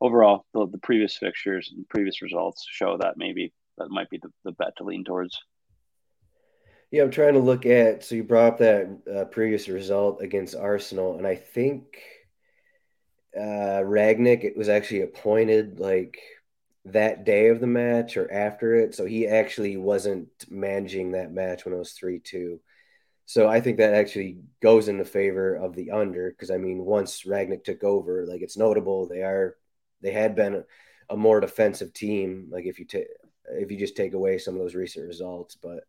overall, 0.00 0.46
the, 0.54 0.66
the 0.66 0.78
previous 0.78 1.18
fixtures 1.18 1.70
and 1.74 1.86
previous 1.88 2.22
results 2.22 2.66
show 2.70 2.96
that 2.96 3.18
maybe 3.18 3.52
that 3.76 3.90
might 3.90 4.08
be 4.08 4.18
the, 4.18 4.30
the 4.44 4.52
bet 4.52 4.76
to 4.78 4.84
lean 4.84 5.04
towards. 5.04 5.38
Yeah, 6.90 7.02
I'm 7.02 7.10
trying 7.10 7.34
to 7.34 7.40
look 7.40 7.66
at. 7.66 8.04
So 8.04 8.14
you 8.14 8.24
brought 8.24 8.54
up 8.54 8.58
that 8.58 8.98
uh, 9.14 9.24
previous 9.26 9.68
result 9.68 10.22
against 10.22 10.54
Arsenal, 10.56 11.16
and 11.18 11.26
I 11.26 11.34
think 11.36 11.98
uh, 13.36 13.82
Rangnick 13.84 14.44
it 14.44 14.56
was 14.56 14.68
actually 14.68 15.02
appointed 15.02 15.78
like 15.80 16.18
that 16.86 17.24
day 17.24 17.48
of 17.48 17.60
the 17.60 17.66
match 17.66 18.16
or 18.16 18.30
after 18.32 18.74
it, 18.74 18.94
so 18.94 19.04
he 19.04 19.26
actually 19.26 19.76
wasn't 19.76 20.28
managing 20.48 21.12
that 21.12 21.32
match 21.32 21.64
when 21.64 21.74
it 21.74 21.78
was 21.78 21.92
three 21.92 22.18
two. 22.20 22.60
So 23.26 23.48
I 23.48 23.60
think 23.60 23.78
that 23.78 23.94
actually 23.94 24.38
goes 24.62 24.88
in 24.88 24.98
the 24.98 25.04
favor 25.04 25.56
of 25.56 25.74
the 25.76 25.92
under 25.92 26.30
because 26.30 26.50
I 26.50 26.58
mean 26.58 26.84
once 26.84 27.24
Rangnick 27.24 27.64
took 27.64 27.84
over, 27.84 28.26
like 28.26 28.42
it's 28.42 28.58
notable 28.58 29.08
they 29.08 29.22
are 29.22 29.56
they 30.02 30.12
had 30.12 30.36
been 30.36 30.54
a, 30.56 30.64
a 31.14 31.16
more 31.16 31.40
defensive 31.40 31.92
team. 31.94 32.48
Like 32.50 32.66
if 32.66 32.78
you 32.78 32.86
take 32.86 33.08
if 33.52 33.70
you 33.70 33.78
just 33.78 33.96
take 33.96 34.14
away 34.14 34.38
some 34.38 34.54
of 34.54 34.60
those 34.60 34.74
recent 34.74 35.06
results, 35.06 35.56
but 35.56 35.84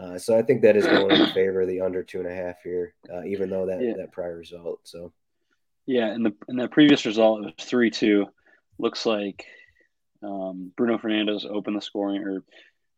uh, 0.00 0.18
so 0.18 0.36
I 0.36 0.42
think 0.42 0.62
that 0.62 0.76
is 0.76 0.86
going 0.86 1.10
in 1.10 1.26
favor 1.34 1.62
of 1.62 1.68
the 1.68 1.80
under 1.80 2.02
two 2.02 2.18
and 2.18 2.28
a 2.28 2.34
half 2.34 2.56
here, 2.62 2.94
uh, 3.12 3.22
even 3.24 3.50
though 3.50 3.66
that, 3.66 3.80
yeah. 3.80 3.94
that 3.96 4.12
prior 4.12 4.36
result. 4.36 4.80
So, 4.84 5.12
yeah, 5.86 6.06
and 6.06 6.26
the 6.26 6.34
in 6.48 6.56
that 6.56 6.72
previous 6.72 7.06
result 7.06 7.40
it 7.44 7.54
was 7.56 7.66
three 7.66 7.90
two. 7.90 8.26
Looks 8.78 9.06
like 9.06 9.46
um, 10.22 10.72
Bruno 10.76 10.98
Fernandes 10.98 11.48
opened 11.48 11.76
the 11.76 11.82
scoring, 11.82 12.22
or 12.22 12.42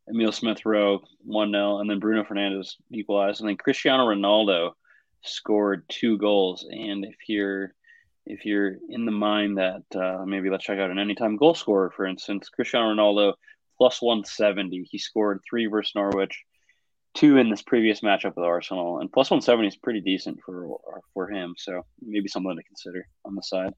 Emil 0.09 0.33
Smith 0.33 0.65
Rowe 0.65 1.03
one 1.25 1.50
0 1.50 1.79
and 1.79 1.91
then 1.91 1.99
Bruno 1.99 2.25
Fernandes 2.25 2.76
equalized, 2.91 3.41
and 3.41 3.49
then 3.49 3.57
Cristiano 3.57 4.07
Ronaldo 4.07 4.73
scored 5.23 5.85
two 5.88 6.17
goals. 6.17 6.67
And 6.71 7.05
if 7.05 7.17
you're 7.29 7.75
if 8.25 8.45
you're 8.45 8.76
in 8.88 9.05
the 9.05 9.12
mind 9.12 9.59
that 9.59 9.85
uh, 9.95 10.25
maybe 10.25 10.49
let's 10.49 10.65
check 10.65 10.79
out 10.79 10.91
an 10.91 10.99
anytime 10.99 11.37
goal 11.37 11.55
scorer, 11.55 11.93
for 11.95 12.07
instance, 12.07 12.49
Cristiano 12.49 12.95
Ronaldo 12.95 13.35
plus 13.76 14.00
170. 14.00 14.88
He 14.91 14.99
scored 14.99 15.41
three 15.49 15.67
versus 15.67 15.95
Norwich 15.95 16.43
two 17.17 17.39
in 17.39 17.51
this 17.51 17.63
previous 17.63 18.01
matchup 18.01 18.37
with 18.37 18.45
Arsenal, 18.45 19.01
and 19.01 19.11
plus 19.11 19.31
170 19.31 19.69
is 19.69 19.77
pretty 19.77 20.01
decent 20.01 20.39
for 20.45 20.79
for 21.13 21.29
him. 21.29 21.55
So 21.57 21.85
maybe 22.01 22.29
something 22.29 22.55
to 22.55 22.63
consider 22.63 23.09
on 23.25 23.35
the 23.35 23.43
side. 23.43 23.73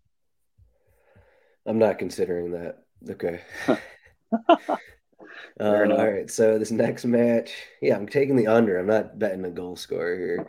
I'm 1.67 1.79
not 1.79 1.99
considering 1.99 2.53
that. 2.53 2.79
Okay. 3.09 3.41
um, 3.69 3.79
all 5.61 6.11
right. 6.11 6.31
So 6.31 6.59
this 6.59 6.71
next 6.71 7.05
match, 7.05 7.53
yeah, 7.81 7.97
I'm 7.97 8.09
taking 8.09 8.37
the 8.37 8.47
under. 8.47 8.79
I'm 8.79 8.87
not 8.87 9.19
betting 9.19 9.45
a 9.45 9.51
goal 9.51 9.77
scorer 9.77 10.17
here. 10.17 10.47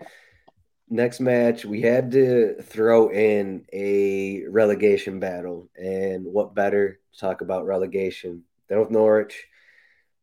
Next 0.90 1.20
match, 1.20 1.66
we 1.66 1.82
had 1.82 2.12
to 2.12 2.56
throw 2.64 3.12
in 3.12 3.66
a 3.72 4.46
relegation 4.50 5.20
battle, 5.20 5.70
and 5.76 6.26
what 6.26 6.56
better 6.56 7.00
to 7.14 7.20
talk 7.20 7.42
about 7.42 7.68
relegation 7.68 8.44
than 8.68 8.80
with 8.80 8.90
Norwich? 8.90 9.46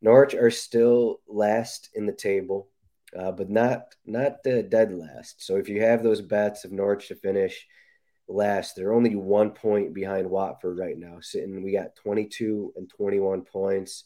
Norwich 0.01 0.35
are 0.35 0.51
still 0.51 1.21
last 1.27 1.89
in 1.95 2.05
the 2.05 2.13
table, 2.13 2.69
uh, 3.17 3.31
but 3.31 3.49
not 3.49 3.95
not 4.05 4.43
the 4.43 4.63
dead 4.63 4.93
last. 4.93 5.45
So 5.45 5.57
if 5.57 5.69
you 5.69 5.81
have 5.81 6.03
those 6.03 6.21
bets 6.21 6.65
of 6.65 6.71
Norwich 6.71 7.07
to 7.07 7.15
finish 7.15 7.65
last. 8.27 8.75
They're 8.75 8.93
only 8.93 9.15
one 9.15 9.51
point 9.51 9.93
behind 9.93 10.29
Watford 10.29 10.77
right 10.77 10.97
now. 10.97 11.17
Sitting, 11.21 11.63
we 11.63 11.71
got 11.71 11.95
22 11.95 12.73
and 12.75 12.89
21 12.89 13.41
points. 13.41 14.03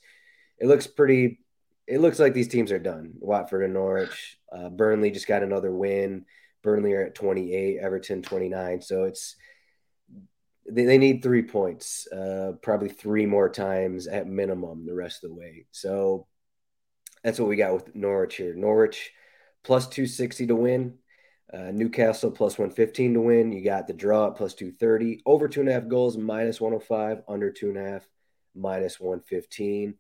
It 0.60 0.68
looks 0.68 0.88
pretty. 0.88 1.40
It 1.88 2.00
looks 2.00 2.20
like 2.20 2.34
these 2.34 2.48
teams 2.48 2.72
are 2.72 2.80
done. 2.80 3.14
Watford 3.20 3.64
and 3.64 3.74
Norwich. 3.74 4.38
Uh, 4.52 4.70
Burnley 4.70 5.12
just 5.12 5.28
got 5.28 5.44
another 5.44 5.72
win. 5.72 6.26
Burnley 6.64 6.94
are 6.94 7.06
at 7.06 7.16
28, 7.16 7.80
Everton 7.80 8.22
29. 8.22 8.82
So 8.82 9.04
it's 9.06 9.36
they, 10.70 10.86
they 10.86 10.98
need 10.98 11.24
three 11.24 11.44
points, 11.44 12.08
uh, 12.12 12.54
probably 12.62 12.90
three 12.90 13.26
more 13.26 13.50
times 13.50 14.08
at 14.08 14.28
minimum 14.28 14.86
the 14.86 14.94
rest 14.94 15.24
of 15.24 15.30
the 15.30 15.36
way. 15.36 15.66
So 15.72 16.28
that's 17.24 17.40
what 17.40 17.50
we 17.50 17.56
got 17.56 17.74
with 17.74 17.96
Norwich 17.96 18.36
here. 18.36 18.54
Norwich 18.56 19.12
plus 19.64 19.88
260 19.88 20.48
to 20.48 20.56
win. 20.56 20.98
Uh, 21.54 21.72
Newcastle 21.72 22.32
plus 22.32 22.58
115 22.58 23.14
to 23.14 23.22
win. 23.22 23.52
You 23.52 23.64
got 23.64 23.88
the 23.88 23.94
draw 23.94 24.28
at 24.28 24.38
plus 24.38 24.54
230. 24.54 25.22
Over 25.26 25.48
two 25.48 25.60
and 25.60 25.70
a 25.70 25.74
half 25.74 25.88
goals, 25.88 26.18
minus 26.18 26.62
105. 26.62 27.24
Under 27.28 27.52
two 27.52 27.70
and 27.70 27.78
a 27.78 27.90
half, 27.92 28.08
minus 28.56 29.00
115. 29.00 29.96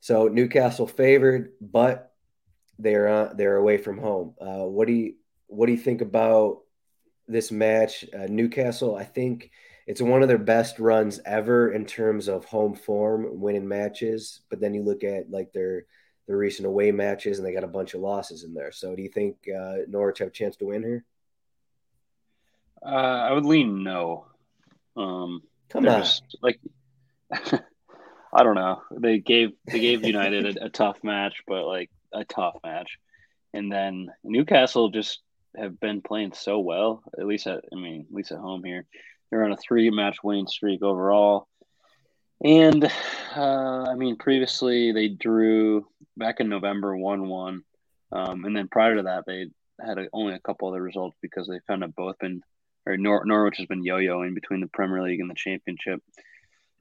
So 0.00 0.28
Newcastle 0.28 0.86
favored, 0.86 1.52
but 1.60 2.12
they're 2.78 3.08
uh, 3.08 3.32
they're 3.34 3.56
away 3.56 3.78
from 3.78 3.98
home. 3.98 4.34
Uh, 4.40 4.64
what 4.64 4.86
do 4.86 4.94
you 4.94 5.14
what 5.46 5.66
do 5.66 5.72
you 5.72 5.78
think 5.78 6.00
about 6.00 6.61
this 7.32 7.50
match? 7.50 8.04
Uh, 8.14 8.26
Newcastle, 8.28 8.96
I 8.96 9.04
think 9.04 9.50
it's 9.86 10.00
one 10.00 10.22
of 10.22 10.28
their 10.28 10.38
best 10.38 10.78
runs 10.78 11.20
ever 11.24 11.72
in 11.72 11.84
terms 11.84 12.28
of 12.28 12.44
home 12.44 12.74
form, 12.74 13.40
winning 13.40 13.66
matches. 13.66 14.40
But 14.48 14.60
then 14.60 14.74
you 14.74 14.82
look 14.82 15.04
at 15.04 15.30
like 15.30 15.52
their 15.52 15.86
their 16.26 16.36
recent 16.36 16.66
away 16.66 16.92
matches, 16.92 17.38
and 17.38 17.46
they 17.46 17.52
got 17.52 17.64
a 17.64 17.68
bunch 17.68 17.94
of 17.94 18.00
losses 18.00 18.44
in 18.44 18.54
there. 18.54 18.72
So, 18.72 18.94
do 18.94 19.02
you 19.02 19.08
think 19.08 19.36
uh, 19.48 19.78
Norwich 19.88 20.18
have 20.18 20.28
a 20.28 20.32
chance 20.32 20.56
to 20.56 20.66
win 20.66 20.82
here? 20.82 21.04
Uh, 22.84 22.88
I 22.88 23.32
would 23.32 23.44
lean 23.44 23.82
no. 23.82 24.26
Um, 24.96 25.42
Come 25.70 25.88
on, 25.88 26.00
just, 26.00 26.22
like 26.42 26.60
I 28.32 28.42
don't 28.42 28.54
know. 28.54 28.82
They 28.90 29.18
gave 29.18 29.50
they 29.66 29.80
gave 29.80 30.04
United 30.06 30.56
a, 30.56 30.66
a 30.66 30.68
tough 30.70 31.02
match, 31.02 31.42
but 31.46 31.66
like 31.66 31.90
a 32.12 32.24
tough 32.24 32.56
match, 32.64 32.98
and 33.52 33.70
then 33.70 34.10
Newcastle 34.22 34.90
just 34.90 35.20
have 35.56 35.78
been 35.80 36.02
playing 36.02 36.32
so 36.32 36.58
well. 36.58 37.02
At 37.18 37.26
least 37.26 37.46
at 37.46 37.64
I 37.72 37.76
mean, 37.76 38.06
at 38.08 38.14
least 38.14 38.32
at 38.32 38.38
home 38.38 38.64
here, 38.64 38.86
they're 39.30 39.44
on 39.44 39.52
a 39.52 39.56
three 39.56 39.90
match 39.90 40.18
winning 40.22 40.46
streak 40.46 40.82
overall. 40.82 41.48
And 42.44 42.84
uh, 43.36 43.86
I 43.88 43.94
mean, 43.94 44.16
previously 44.16 44.92
they 44.92 45.08
drew 45.08 45.86
back 46.16 46.40
in 46.40 46.48
November 46.48 46.96
1 46.96 47.28
1. 47.28 47.62
Um, 48.12 48.44
and 48.44 48.56
then 48.56 48.68
prior 48.68 48.96
to 48.96 49.04
that, 49.04 49.24
they 49.26 49.46
had 49.84 49.98
a, 49.98 50.08
only 50.12 50.34
a 50.34 50.40
couple 50.40 50.68
other 50.68 50.82
results 50.82 51.16
because 51.22 51.48
they 51.48 51.60
kind 51.66 51.82
of 51.82 51.94
both 51.94 52.18
been, 52.18 52.42
or 52.84 52.96
Nor- 52.96 53.24
Norwich 53.24 53.56
has 53.58 53.66
been 53.66 53.84
yo 53.84 53.96
yoing 53.96 54.34
between 54.34 54.60
the 54.60 54.66
Premier 54.66 55.02
League 55.02 55.20
and 55.20 55.30
the 55.30 55.34
Championship. 55.34 56.02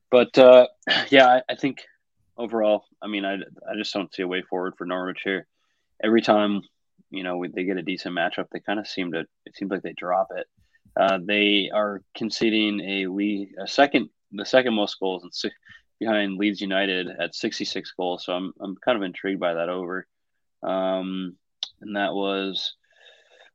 But 0.09 0.37
uh, 0.37 0.67
yeah, 1.09 1.27
I, 1.27 1.41
I, 1.49 1.55
think 1.55 1.83
overall, 2.37 2.85
I 3.01 3.07
mean, 3.07 3.23
I, 3.23 3.35
I 3.35 3.75
just 3.77 3.93
don't 3.93 4.13
see 4.13 4.23
a 4.23 4.27
way 4.27 4.41
forward 4.41 4.73
for 4.77 4.85
Norwich 4.85 5.21
here. 5.23 5.47
Every 6.03 6.21
time, 6.21 6.61
you 7.11 7.23
know, 7.23 7.45
they 7.53 7.63
get 7.63 7.77
a 7.77 7.83
decent 7.83 8.17
matchup, 8.17 8.47
they 8.51 8.59
kind 8.59 8.79
of 8.79 8.87
seem 8.87 9.11
to, 9.11 9.25
it 9.45 9.55
seems 9.55 9.71
like 9.71 9.83
they 9.83 9.93
drop 9.93 10.29
it. 10.35 10.47
Uh, 10.99 11.19
they 11.23 11.69
are 11.73 12.01
conceding 12.15 12.81
a 12.81 13.07
lead, 13.07 13.49
a 13.61 13.67
second 13.67 14.09
the 14.31 14.45
second 14.45 14.73
most 14.73 14.99
goals 14.99 15.23
and 15.23 15.33
six, 15.33 15.53
behind 15.99 16.37
Leeds 16.37 16.61
United 16.61 17.07
at 17.19 17.35
66 17.35 17.91
goals. 17.97 18.25
So 18.25 18.33
I'm 18.33 18.53
I'm 18.59 18.75
kind 18.75 18.97
of 18.97 19.03
intrigued 19.03 19.39
by 19.39 19.53
that 19.53 19.69
over. 19.69 20.07
Um, 20.63 21.35
and 21.81 21.95
that 21.95 22.13
was 22.13 22.75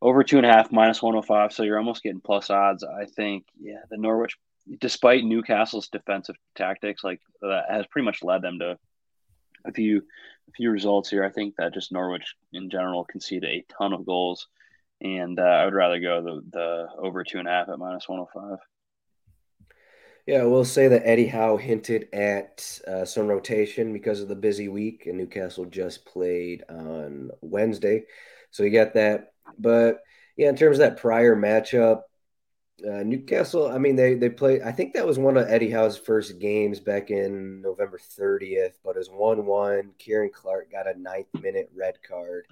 over 0.02 0.22
two 0.22 0.36
and 0.36 0.46
a 0.46 0.52
half 0.52 0.72
minus 0.72 1.02
105. 1.02 1.52
So 1.52 1.62
you're 1.62 1.78
almost 1.78 2.02
getting 2.02 2.20
plus 2.20 2.50
odds. 2.50 2.84
I 2.84 3.06
think, 3.06 3.46
yeah, 3.60 3.80
the 3.90 3.96
Norwich, 3.96 4.36
despite 4.80 5.24
Newcastle's 5.24 5.88
defensive 5.88 6.36
tactics, 6.54 7.02
like 7.02 7.20
that 7.40 7.64
has 7.68 7.86
pretty 7.86 8.04
much 8.04 8.22
led 8.22 8.42
them 8.42 8.58
to 8.60 8.78
a 9.68 9.72
few 9.72 10.02
a 10.48 10.52
few 10.52 10.70
results 10.70 11.10
here. 11.10 11.24
I 11.24 11.30
think 11.30 11.56
that 11.56 11.74
just 11.74 11.92
Norwich 11.92 12.34
in 12.52 12.70
general 12.70 13.04
conceded 13.04 13.50
a 13.50 13.64
ton 13.78 13.92
of 13.92 14.06
goals, 14.06 14.48
and 15.00 15.38
uh, 15.38 15.42
I 15.42 15.64
would 15.64 15.74
rather 15.74 16.00
go 16.00 16.22
the 16.22 16.42
the 16.50 16.88
over 16.98 17.24
two 17.24 17.38
and 17.38 17.48
a 17.48 17.50
half 17.50 17.68
at 17.68 17.78
minus 17.78 18.08
105. 18.08 18.58
Yeah, 20.26 20.42
we'll 20.42 20.64
say 20.64 20.88
that 20.88 21.06
Eddie 21.06 21.28
Howe 21.28 21.56
hinted 21.56 22.08
at 22.12 22.80
uh, 22.88 23.04
some 23.04 23.28
rotation 23.28 23.92
because 23.92 24.20
of 24.20 24.26
the 24.26 24.34
busy 24.34 24.68
week, 24.68 25.06
and 25.06 25.16
Newcastle 25.16 25.66
just 25.66 26.04
played 26.04 26.64
on 26.68 27.30
Wednesday, 27.42 28.04
so 28.50 28.64
you 28.64 28.70
got 28.70 28.94
that. 28.94 29.32
But 29.56 30.00
yeah, 30.36 30.48
in 30.48 30.56
terms 30.56 30.78
of 30.78 30.80
that 30.80 31.00
prior 31.00 31.36
matchup, 31.36 32.02
uh, 32.84 33.02
Newcastle. 33.02 33.68
I 33.68 33.78
mean, 33.78 33.96
they 33.96 34.14
they 34.14 34.28
played. 34.28 34.62
I 34.62 34.72
think 34.72 34.94
that 34.94 35.06
was 35.06 35.18
one 35.18 35.36
of 35.36 35.48
Eddie 35.48 35.70
Howe's 35.70 35.96
first 35.96 36.38
games 36.38 36.80
back 36.80 37.10
in 37.10 37.62
November 37.62 37.98
30th, 37.98 38.74
but 38.84 38.96
it 38.96 38.98
was 38.98 39.08
one 39.10 39.46
one. 39.46 39.92
Ciaran 39.98 40.30
Clark 40.32 40.70
got 40.70 40.86
a 40.86 40.98
ninth 40.98 41.28
minute 41.40 41.70
red 41.74 41.96
card, 42.06 42.46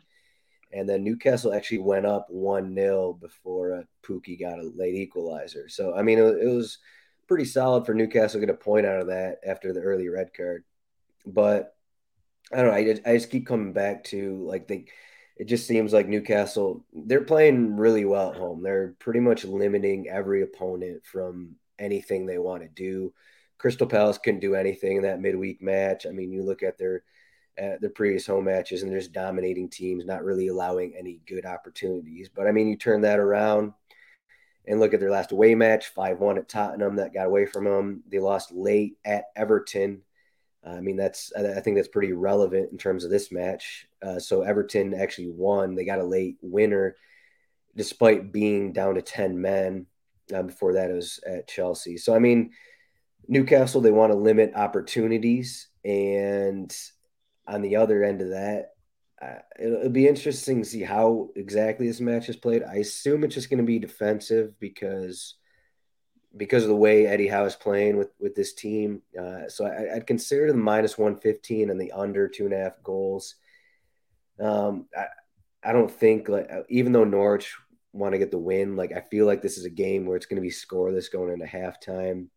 and 0.72 0.88
then 0.88 1.04
Newcastle 1.04 1.52
actually 1.52 1.78
went 1.78 2.06
up 2.06 2.26
one 2.30 2.74
0 2.74 3.18
before 3.20 3.74
uh, 3.74 3.82
Pukki 4.02 4.38
got 4.40 4.58
a 4.58 4.70
late 4.74 4.94
equalizer. 4.94 5.68
So 5.68 5.94
I 5.94 6.02
mean, 6.02 6.18
it, 6.18 6.42
it 6.42 6.48
was 6.48 6.78
pretty 7.28 7.44
solid 7.44 7.84
for 7.84 7.94
Newcastle 7.94 8.40
to 8.40 8.46
get 8.46 8.54
a 8.54 8.58
point 8.58 8.86
out 8.86 9.00
of 9.00 9.08
that 9.08 9.38
after 9.46 9.72
the 9.72 9.80
early 9.80 10.08
red 10.08 10.30
card. 10.34 10.64
But 11.26 11.74
I 12.52 12.56
don't 12.56 12.66
know. 12.66 12.72
I 12.72 12.84
just, 12.84 13.02
I 13.06 13.14
just 13.14 13.30
keep 13.30 13.46
coming 13.46 13.72
back 13.72 14.04
to 14.04 14.44
like 14.46 14.68
they. 14.68 14.86
It 15.36 15.46
just 15.46 15.66
seems 15.66 15.92
like 15.92 16.08
Newcastle 16.08 16.84
they're 16.92 17.22
playing 17.22 17.76
really 17.76 18.04
well 18.04 18.30
at 18.30 18.36
home. 18.36 18.62
They're 18.62 18.94
pretty 18.98 19.20
much 19.20 19.44
limiting 19.44 20.08
every 20.08 20.42
opponent 20.42 21.04
from 21.04 21.56
anything 21.78 22.24
they 22.24 22.38
want 22.38 22.62
to 22.62 22.68
do. 22.68 23.12
Crystal 23.58 23.86
Palace 23.86 24.18
couldn't 24.18 24.40
do 24.40 24.54
anything 24.54 24.98
in 24.98 25.02
that 25.02 25.20
midweek 25.20 25.60
match. 25.62 26.06
I 26.06 26.10
mean, 26.10 26.32
you 26.32 26.42
look 26.42 26.62
at 26.62 26.78
their 26.78 27.02
at 27.56 27.80
their 27.80 27.90
previous 27.90 28.26
home 28.26 28.44
matches 28.44 28.82
and 28.82 28.90
they're 28.90 28.98
just 28.98 29.12
dominating 29.12 29.68
teams, 29.68 30.04
not 30.04 30.24
really 30.24 30.48
allowing 30.48 30.94
any 30.96 31.20
good 31.26 31.46
opportunities. 31.46 32.28
But 32.28 32.46
I 32.46 32.52
mean, 32.52 32.68
you 32.68 32.76
turn 32.76 33.02
that 33.02 33.20
around 33.20 33.72
and 34.66 34.80
look 34.80 34.94
at 34.94 35.00
their 35.00 35.10
last 35.10 35.32
away 35.32 35.54
match 35.54 35.88
5 35.88 36.18
1 36.20 36.38
at 36.38 36.48
Tottenham 36.48 36.96
that 36.96 37.14
got 37.14 37.26
away 37.26 37.46
from 37.46 37.64
them. 37.64 38.02
They 38.08 38.18
lost 38.18 38.52
late 38.52 38.98
at 39.04 39.24
Everton. 39.36 40.02
Uh, 40.66 40.70
I 40.70 40.80
mean, 40.80 40.96
that's, 40.96 41.32
I 41.36 41.60
think 41.60 41.76
that's 41.76 41.88
pretty 41.88 42.12
relevant 42.12 42.72
in 42.72 42.78
terms 42.78 43.04
of 43.04 43.10
this 43.10 43.30
match. 43.30 43.86
Uh, 44.02 44.18
so 44.18 44.42
Everton 44.42 44.94
actually 44.94 45.30
won. 45.30 45.74
They 45.74 45.84
got 45.84 45.98
a 45.98 46.04
late 46.04 46.36
winner 46.40 46.96
despite 47.76 48.32
being 48.32 48.72
down 48.72 48.94
to 48.94 49.02
10 49.02 49.40
men. 49.40 49.86
Uh, 50.34 50.42
before 50.42 50.74
that, 50.74 50.90
it 50.90 50.94
was 50.94 51.20
at 51.26 51.48
Chelsea. 51.48 51.96
So, 51.98 52.14
I 52.14 52.18
mean, 52.18 52.52
Newcastle, 53.28 53.80
they 53.80 53.90
want 53.90 54.12
to 54.12 54.18
limit 54.18 54.52
opportunities. 54.54 55.68
And 55.84 56.74
on 57.46 57.60
the 57.60 57.76
other 57.76 58.02
end 58.02 58.22
of 58.22 58.30
that, 58.30 58.74
it'll, 59.58 59.78
it'll, 59.78 59.90
be 59.90 60.08
interesting 60.08 60.62
to 60.62 60.68
see 60.68 60.82
how 60.82 61.28
exactly 61.36 61.86
this 61.86 62.00
match 62.00 62.28
is 62.28 62.36
played. 62.36 62.62
I 62.62 62.76
assume 62.76 63.24
it's 63.24 63.34
just 63.34 63.50
going 63.50 63.58
to 63.58 63.64
be 63.64 63.78
defensive 63.78 64.58
because 64.58 65.34
because 66.36 66.64
of 66.64 66.68
the 66.68 66.76
way 66.76 67.06
Eddie 67.06 67.28
Howe 67.28 67.44
is 67.44 67.54
playing 67.54 67.96
with 67.96 68.10
with 68.18 68.34
this 68.34 68.54
team. 68.54 69.02
Uh, 69.18 69.48
so 69.48 69.66
I, 69.66 69.94
would 69.94 70.06
consider 70.06 70.50
the 70.50 70.58
minus 70.58 70.98
one 70.98 71.16
fifteen 71.16 71.70
and 71.70 71.80
the 71.80 71.92
under 71.92 72.28
two 72.28 72.44
and 72.44 72.54
a 72.54 72.58
half 72.58 72.82
goals. 72.82 73.36
Um, 74.40 74.86
I, 74.96 75.06
I 75.62 75.72
don't 75.72 75.90
think 75.90 76.28
like 76.28 76.50
even 76.68 76.92
though 76.92 77.04
Norwich 77.04 77.54
want 77.92 78.12
to 78.12 78.18
get 78.18 78.30
the 78.30 78.38
win, 78.38 78.76
like 78.76 78.92
I 78.92 79.00
feel 79.00 79.26
like 79.26 79.40
this 79.40 79.56
is 79.56 79.64
a 79.64 79.70
game 79.70 80.04
where 80.04 80.16
it's 80.16 80.26
going 80.26 80.36
to 80.36 80.42
be 80.42 80.50
scoreless 80.50 81.10
going 81.10 81.32
into 81.32 81.46
halftime. 81.46 82.28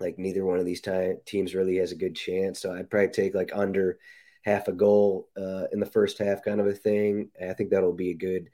Like 0.00 0.18
neither 0.18 0.44
one 0.44 0.58
of 0.58 0.64
these 0.64 0.80
time, 0.80 1.18
teams 1.24 1.54
really 1.54 1.76
has 1.76 1.92
a 1.92 1.96
good 1.96 2.14
chance. 2.14 2.60
So 2.60 2.72
I'd 2.72 2.90
probably 2.90 3.08
take 3.08 3.34
like 3.34 3.50
under 3.54 3.98
half 4.42 4.68
a 4.68 4.72
goal 4.72 5.28
uh, 5.36 5.64
in 5.72 5.80
the 5.80 5.86
first 5.86 6.18
half, 6.18 6.44
kind 6.44 6.60
of 6.60 6.66
a 6.66 6.72
thing. 6.72 7.30
I 7.42 7.52
think 7.52 7.70
that'll 7.70 7.92
be 7.92 8.10
a 8.10 8.14
good 8.14 8.50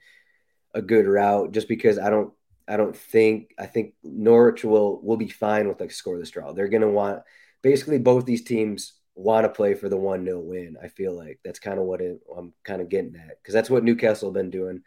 a 0.73 0.81
good 0.81 1.05
route, 1.05 1.51
just 1.51 1.67
because 1.67 1.99
I 1.99 2.09
don't 2.09 2.33
I 2.67 2.77
don't 2.77 2.95
think 2.95 3.53
I 3.57 3.65
think 3.65 3.93
Norwich 4.03 4.63
will 4.63 5.01
will 5.01 5.17
be 5.17 5.29
fine 5.29 5.67
with 5.67 5.79
like 5.79 5.89
scoreless 5.89 6.31
draw. 6.31 6.53
They're 6.53 6.67
gonna 6.67 6.89
want 6.89 7.23
basically 7.61 7.99
both 7.99 8.25
these 8.25 8.43
teams 8.43 8.93
want 9.15 9.45
to 9.45 9.49
play 9.49 9.73
for 9.73 9.89
the 9.89 9.97
one 9.97 10.25
0 10.25 10.39
win. 10.39 10.77
I 10.81 10.87
feel 10.87 11.15
like 11.15 11.39
that's 11.43 11.59
kind 11.59 11.79
of 11.79 11.85
what 11.85 12.01
it, 12.01 12.19
I'm 12.35 12.53
kind 12.63 12.81
of 12.81 12.89
getting 12.89 13.15
at 13.15 13.41
because 13.41 13.53
that's 13.53 13.69
what 13.69 13.83
Newcastle 13.83 14.29
have 14.29 14.33
been 14.33 14.49
doing. 14.49 14.81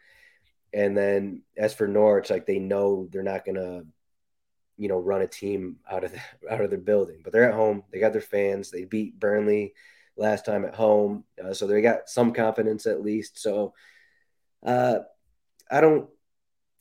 And 0.73 0.97
then 0.97 1.43
as 1.57 1.73
for 1.73 1.87
Norwich, 1.87 2.29
like 2.29 2.45
they 2.45 2.59
know 2.59 3.07
they're 3.11 3.23
not 3.23 3.45
gonna, 3.45 3.83
you 4.77 4.89
know, 4.89 4.99
run 4.99 5.21
a 5.21 5.27
team 5.27 5.77
out 5.89 6.03
of 6.03 6.11
the, 6.11 6.19
out 6.51 6.61
of 6.61 6.69
their 6.69 6.79
building, 6.79 7.21
but 7.23 7.31
they're 7.31 7.49
at 7.49 7.55
home. 7.55 7.83
They 7.91 7.99
got 7.99 8.11
their 8.11 8.21
fans. 8.21 8.71
They 8.71 8.85
beat 8.85 9.19
Burnley 9.19 9.73
last 10.17 10.45
time 10.45 10.65
at 10.65 10.75
home. 10.75 11.23
Uh, 11.43 11.53
so 11.53 11.67
they 11.67 11.81
got 11.81 12.09
some 12.09 12.33
confidence 12.33 12.85
at 12.85 13.01
least. 13.01 13.41
So 13.41 13.73
uh, 14.65 14.99
I 15.69 15.81
don't 15.81 16.09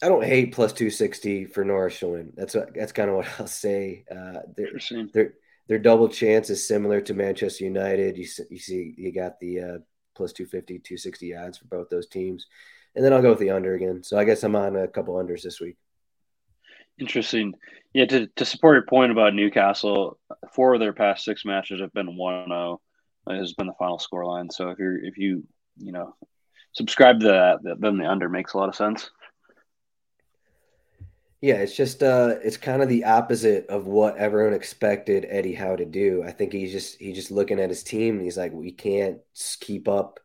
I 0.03 0.09
don't 0.09 0.25
hate 0.25 0.53
plus 0.53 0.73
260 0.73 1.47
for 1.47 1.65
Norwich 1.65 2.01
to 2.01 2.09
win. 2.09 2.33
That's 2.37 2.55
what, 2.55 2.75
that's 2.75 2.93
kind 2.93 3.11
of 3.11 3.17
what 3.17 3.29
I'll 3.39 3.47
say. 3.47 4.05
Uh, 4.11 4.41
their, 4.57 5.35
their 5.69 5.79
double 5.79 6.09
chance 6.09 6.51
is 6.51 6.67
similar 6.67 7.01
to 7.03 7.15
Manchester 7.15 7.65
United. 7.65 8.17
You, 8.17 8.27
you 8.51 8.59
see, 8.59 8.95
you 8.97 9.13
got 9.13 9.41
the 9.41 9.61
uh, 9.61 9.79
plus 10.15 10.33
250, 10.33 10.81
260 10.81 11.37
odds 11.37 11.59
for 11.59 11.67
both 11.67 11.89
those 11.89 12.09
teams. 12.09 12.47
And 12.95 13.05
then 13.05 13.13
I'll 13.13 13.23
go 13.23 13.31
with 13.31 13.39
the 13.39 13.51
under 13.51 13.75
again. 13.75 14.03
So 14.03 14.19
I 14.19 14.25
guess 14.25 14.43
I'm 14.43 14.57
on 14.57 14.77
a 14.77 14.87
couple 14.87 15.15
unders 15.15 15.43
this 15.43 15.61
week. 15.61 15.77
Interesting. 16.99 17.55
Yeah, 17.93 18.07
to, 18.07 18.27
to 18.27 18.45
support 18.45 18.77
your 18.77 18.87
point 18.87 19.11
about 19.11 19.35
Newcastle, 19.35 20.19
four 20.53 20.75
of 20.75 20.81
their 20.81 20.93
past 20.93 21.25
six 21.25 21.45
matches 21.45 21.81
have 21.81 21.93
been 21.93 22.17
1 22.17 22.47
0 22.47 22.81
has 23.31 23.55
been 23.55 23.67
the 23.67 23.75
final 23.79 23.99
score 23.99 24.25
line. 24.25 24.51
So 24.51 24.71
if 24.71 24.79
you're 24.79 25.03
if 25.03 25.17
you 25.19 25.45
you 25.79 25.93
know 25.93 26.15
subscribe 26.73 27.21
to 27.21 27.27
that, 27.27 27.79
then 27.81 27.99
the 27.99 28.09
under 28.09 28.29
makes 28.29 28.53
a 28.53 28.59
lot 28.59 28.69
of 28.69 28.77
sense. 28.77 29.11
Yeah, 31.45 31.57
it's 31.57 31.77
just 31.77 32.03
uh 32.03 32.37
it's 32.43 32.57
kind 32.57 32.81
of 32.83 32.89
the 32.89 33.05
opposite 33.05 33.67
of 33.67 33.87
what 33.87 34.17
everyone 34.17 34.55
expected 34.55 35.27
Eddie 35.29 35.53
Howe 35.53 35.77
to 35.77 35.85
do. 35.85 36.23
I 36.23 36.33
think 36.33 36.55
he's 36.55 36.73
just 36.73 36.97
he's 36.99 37.17
just 37.17 37.31
looking 37.31 37.61
at 37.61 37.69
his 37.69 37.83
team 37.83 38.15
and 38.15 38.25
he's 38.25 38.39
like, 38.39 38.53
we 38.53 38.73
can't 38.73 39.19
keep 39.61 39.87
up 39.87 40.21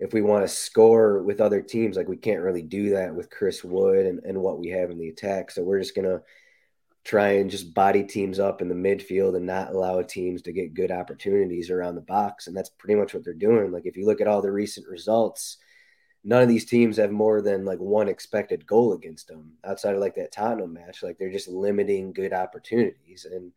if 0.00 0.14
we 0.14 0.22
want 0.22 0.44
to 0.44 0.48
score 0.48 1.22
with 1.22 1.42
other 1.42 1.60
teams, 1.60 1.94
like 1.98 2.08
we 2.08 2.16
can't 2.16 2.40
really 2.40 2.62
do 2.62 2.88
that 2.90 3.14
with 3.14 3.28
Chris 3.28 3.62
Wood 3.62 4.06
and, 4.06 4.20
and 4.24 4.38
what 4.40 4.58
we 4.58 4.68
have 4.70 4.90
in 4.90 4.98
the 4.98 5.10
attack. 5.10 5.50
So 5.50 5.62
we're 5.62 5.78
just 5.78 5.94
gonna 5.94 6.22
try 7.04 7.32
and 7.32 7.50
just 7.50 7.74
body 7.74 8.04
teams 8.04 8.38
up 8.40 8.62
in 8.62 8.68
the 8.70 8.74
midfield 8.74 9.36
and 9.36 9.44
not 9.46 9.74
allow 9.74 10.00
teams 10.00 10.40
to 10.42 10.52
get 10.52 10.72
good 10.74 10.90
opportunities 10.90 11.68
around 11.70 11.96
the 11.96 12.00
box. 12.00 12.46
And 12.46 12.56
that's 12.56 12.70
pretty 12.70 12.94
much 12.94 13.12
what 13.12 13.24
they're 13.24 13.34
doing. 13.34 13.72
Like 13.72 13.84
if 13.84 13.98
you 13.98 14.06
look 14.06 14.22
at 14.22 14.26
all 14.26 14.40
the 14.40 14.52
recent 14.52 14.88
results, 14.88 15.58
none 16.24 16.42
of 16.42 16.48
these 16.48 16.64
teams 16.64 16.96
have 16.96 17.10
more 17.10 17.42
than 17.42 17.64
like 17.64 17.78
one 17.78 18.08
expected 18.08 18.66
goal 18.66 18.92
against 18.92 19.28
them 19.28 19.52
outside 19.64 19.94
of 19.94 20.00
like 20.00 20.14
that 20.14 20.32
Tottenham 20.32 20.72
match. 20.72 21.02
Like 21.02 21.18
they're 21.18 21.32
just 21.32 21.48
limiting 21.48 22.12
good 22.12 22.32
opportunities. 22.32 23.26
And 23.30 23.52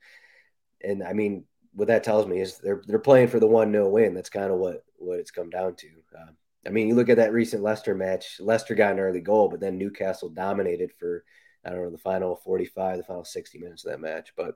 and 0.82 1.04
I 1.04 1.14
mean, 1.14 1.46
what 1.74 1.88
that 1.90 2.04
tells 2.04 2.26
me 2.28 2.40
is 2.40 2.58
they're 2.58 2.82
they're 2.88 3.00
playing 3.00 3.28
for 3.28 3.40
the 3.40 3.48
one 3.48 3.72
no 3.72 3.88
win. 3.90 4.14
That's 4.14 4.30
kind 4.30 4.52
of 4.52 4.58
what 4.58 4.84
what 4.98 5.20
it's 5.20 5.32
come 5.32 5.50
down 5.50 5.76
to. 5.76 5.88
Uh, 6.18 6.32
I 6.66 6.70
mean, 6.70 6.88
you 6.88 6.96
look 6.96 7.10
at 7.10 7.18
that 7.18 7.34
recent 7.34 7.62
Leicester 7.62 7.94
match. 7.94 8.40
Leicester 8.40 8.74
got 8.74 8.94
an 8.94 9.00
early 9.00 9.22
goal, 9.22 9.50
but 9.50 9.60
then 9.60 9.78
Newcastle 9.78 10.30
dominated 10.30 10.92
for 10.98 11.24
I 11.64 11.70
don't 11.70 11.84
know 11.84 11.90
the 11.90 11.98
final 11.98 12.36
45, 12.36 12.98
the 12.98 13.04
final 13.04 13.26
60 13.26 13.60
minutes 13.60 13.86
of 13.86 13.92
that 13.92 14.00
match. 14.00 14.34
But 14.36 14.56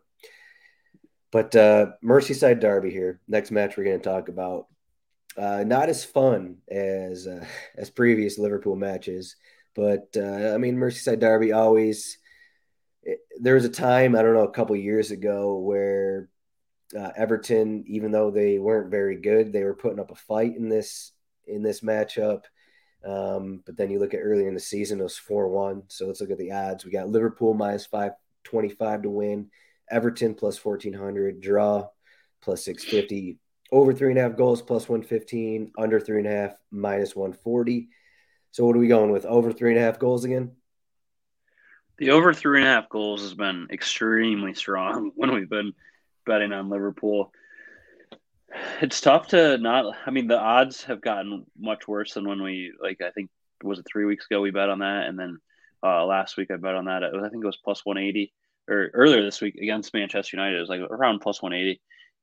but 1.32 1.56
uh, 1.56 1.92
Merseyside 2.04 2.60
Derby 2.60 2.90
here. 2.90 3.20
Next 3.28 3.52
match 3.52 3.78
we're 3.78 3.84
going 3.84 4.00
to 4.00 4.04
talk 4.04 4.30
about. 4.30 4.68
Uh, 5.40 5.64
not 5.64 5.88
as 5.88 6.04
fun 6.04 6.58
as 6.70 7.26
uh, 7.26 7.46
as 7.78 7.90
previous 7.90 8.38
Liverpool 8.38 8.76
matches, 8.76 9.36
but 9.76 10.10
uh, 10.18 10.54
I 10.54 10.58
mean 10.58 10.76
Merseyside 10.76 11.20
Derby 11.20 11.54
always. 11.54 12.18
It, 13.04 13.20
there 13.40 13.56
was 13.56 13.64
a 13.64 13.70
time 13.70 14.16
I 14.16 14.22
don't 14.22 14.34
know 14.34 14.44
a 14.44 14.52
couple 14.52 14.76
years 14.76 15.12
ago 15.12 15.58
where 15.58 16.30
uh, 16.98 17.12
Everton, 17.16 17.86
even 17.88 18.12
though 18.12 18.32
they 18.32 18.60
weren't 18.60 18.92
very 18.92 19.16
good, 19.16 19.54
they 19.54 19.64
were 19.64 19.76
putting 19.76 20.00
up 20.00 20.12
a 20.12 20.16
fight 20.16 20.58
in 20.58 20.68
this 20.68 21.14
in 21.48 21.64
this 21.64 21.82
matchup. 21.82 22.44
Um, 23.06 23.64
but 23.66 23.78
then 23.78 23.90
you 23.90 24.00
look 24.00 24.14
at 24.14 24.20
earlier 24.20 24.50
in 24.50 24.54
the 24.54 24.60
season, 24.60 25.00
it 25.00 25.04
was 25.04 25.18
4 25.18 25.48
1. 25.48 25.84
So 25.88 26.08
let's 26.08 26.20
look 26.20 26.32
at 26.32 26.38
the 26.38 26.52
odds. 26.52 26.84
We 26.84 26.92
got 26.92 27.08
Liverpool 27.08 27.54
minus 27.54 27.86
525 27.86 29.04
to 29.04 29.10
win, 29.10 29.52
Everton 29.90 30.36
plus 30.36 30.64
1400, 30.64 31.40
draw 31.40 31.88
plus 32.42 32.66
650, 32.66 33.38
over 33.72 33.94
three 33.94 34.10
and 34.10 34.20
a 34.20 34.22
half 34.22 34.36
goals 34.36 34.62
plus 34.62 34.90
115, 34.90 35.72
under 35.78 36.00
three 36.00 36.20
and 36.20 36.28
a 36.28 36.32
half 36.32 36.56
minus 36.72 37.16
140. 37.16 37.90
So 38.52 38.66
what 38.66 38.76
are 38.76 38.80
we 38.80 38.88
going 38.88 39.12
with? 39.12 39.26
Over 39.26 39.52
three 39.52 39.72
and 39.72 39.80
a 39.80 39.84
half 39.84 40.00
goals 40.00 40.26
again? 40.26 40.52
The 41.98 42.12
over 42.12 42.34
three 42.34 42.62
and 42.62 42.68
a 42.68 42.72
half 42.72 42.90
goals 42.90 43.22
has 43.22 43.34
been 43.34 43.68
extremely 43.72 44.54
strong 44.54 45.12
when 45.16 45.34
we've 45.34 45.50
been 45.50 45.74
betting 46.26 46.54
on 46.54 46.70
Liverpool. 46.70 47.32
It's 48.82 49.02
tough 49.02 49.28
to 49.28 49.58
not. 49.58 49.96
I 50.06 50.10
mean, 50.10 50.28
the 50.28 50.40
odds 50.40 50.84
have 50.86 51.02
gotten 51.02 51.46
much 51.58 51.88
worse 51.88 52.14
than 52.14 52.28
when 52.28 52.42
we 52.42 52.74
like. 52.82 53.02
I 53.02 53.12
think 53.12 53.30
was 53.64 53.78
it 53.78 53.86
three 53.92 54.06
weeks 54.06 54.26
ago 54.26 54.42
we 54.42 54.50
bet 54.50 54.70
on 54.70 54.80
that, 54.80 55.06
and 55.06 55.20
then 55.20 55.38
uh, 55.84 56.06
last 56.06 56.36
week 56.36 56.50
I 56.50 56.56
bet 56.56 56.74
on 56.74 56.86
that. 56.86 57.04
I 57.04 57.30
think 57.30 57.44
it 57.44 57.48
was 57.48 57.60
plus 57.64 57.86
one 57.86 58.00
eighty, 58.00 58.34
or 58.68 58.90
earlier 58.94 59.22
this 59.22 59.40
week 59.40 59.56
against 59.56 59.94
Manchester 59.94 60.38
United 60.38 60.58
it 60.58 60.62
was 60.62 60.70
like 60.70 60.82
around 60.82 61.20
plus 61.20 61.44
one 61.44 61.54
eighty, 61.54 61.80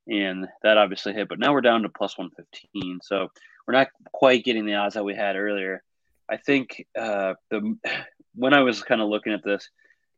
and 0.07 0.47
that 0.63 0.79
obviously 0.79 1.13
hit. 1.13 1.29
But 1.29 1.39
now 1.39 1.53
we're 1.53 1.61
down 1.61 1.83
to 1.83 1.89
plus 1.89 2.17
one 2.17 2.31
fifteen, 2.31 3.01
so 3.03 3.31
we're 3.67 3.75
not 3.75 3.89
quite 4.13 4.45
getting 4.45 4.67
the 4.67 4.75
odds 4.75 4.95
that 4.95 5.05
we 5.05 5.15
had 5.15 5.37
earlier. 5.37 5.83
I 6.29 6.37
think 6.37 6.87
uh, 6.99 7.35
the 7.51 7.77
when 8.35 8.55
I 8.55 8.61
was 8.61 8.83
kind 8.83 9.01
of 9.01 9.09
looking 9.09 9.33
at 9.33 9.45
this, 9.45 9.69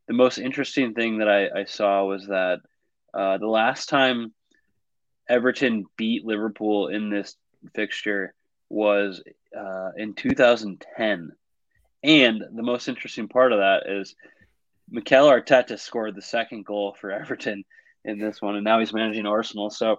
the 0.07 0.13
most 0.13 0.37
interesting 0.37 0.93
thing 0.93 1.19
that 1.19 1.29
I, 1.29 1.61
I 1.61 1.65
saw 1.65 2.03
was 2.05 2.27
that 2.27 2.59
uh, 3.13 3.37
the 3.37 3.47
last 3.47 3.89
time 3.89 4.33
Everton 5.29 5.85
beat 5.97 6.25
Liverpool 6.25 6.87
in 6.87 7.09
this 7.09 7.35
fixture 7.73 8.33
was 8.69 9.21
uh, 9.57 9.91
in 9.95 10.13
2010. 10.13 11.31
And 12.03 12.43
the 12.53 12.63
most 12.63 12.87
interesting 12.87 13.27
part 13.27 13.51
of 13.51 13.59
that 13.59 13.87
is 13.87 14.15
Mikel 14.89 15.27
Arteta 15.27 15.79
scored 15.79 16.15
the 16.15 16.21
second 16.21 16.65
goal 16.65 16.95
for 16.99 17.11
Everton 17.11 17.63
in 18.09 18.19
this 18.19 18.41
one, 18.41 18.55
and 18.55 18.63
now 18.63 18.79
he's 18.79 18.93
managing 18.93 19.25
Arsenal. 19.25 19.69
So 19.69 19.97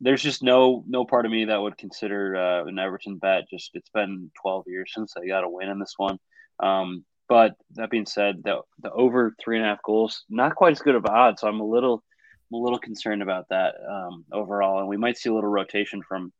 there's 0.00 0.22
just 0.22 0.42
no 0.42 0.84
no 0.86 1.04
part 1.04 1.26
of 1.26 1.32
me 1.32 1.46
that 1.46 1.60
would 1.60 1.76
consider 1.76 2.36
uh, 2.36 2.64
an 2.66 2.78
Everton 2.78 3.18
bet. 3.18 3.48
Just 3.50 3.70
it's 3.74 3.90
been 3.90 4.30
12 4.40 4.64
years 4.66 4.92
since 4.94 5.12
they 5.14 5.28
got 5.28 5.44
a 5.44 5.48
win 5.48 5.68
in 5.68 5.78
this 5.78 5.94
one. 5.96 6.18
Um, 6.60 7.04
but 7.28 7.54
that 7.74 7.90
being 7.90 8.06
said, 8.06 8.42
the 8.42 8.60
the 8.82 8.90
over 8.90 9.34
three 9.42 9.56
and 9.56 9.64
a 9.64 9.68
half 9.68 9.82
goals 9.82 10.24
not 10.28 10.56
quite 10.56 10.72
as 10.72 10.80
good 10.80 10.94
of 10.94 11.06
odds. 11.06 11.40
So 11.40 11.48
I'm 11.48 11.60
a 11.60 11.64
little 11.64 12.02
I'm 12.50 12.58
a 12.58 12.62
little 12.62 12.78
concerned 12.78 13.22
about 13.22 13.48
that 13.50 13.74
um, 13.88 14.24
overall, 14.32 14.80
and 14.80 14.88
we 14.88 14.96
might 14.96 15.16
see 15.16 15.28
a 15.30 15.34
little 15.34 15.50
rotation 15.50 16.02
from, 16.02 16.32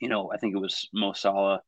you 0.00 0.08
know, 0.08 0.32
I 0.32 0.38
think 0.38 0.54
it 0.54 0.60
was 0.60 0.88
Mo 0.94 1.12
Salah, 1.12 1.60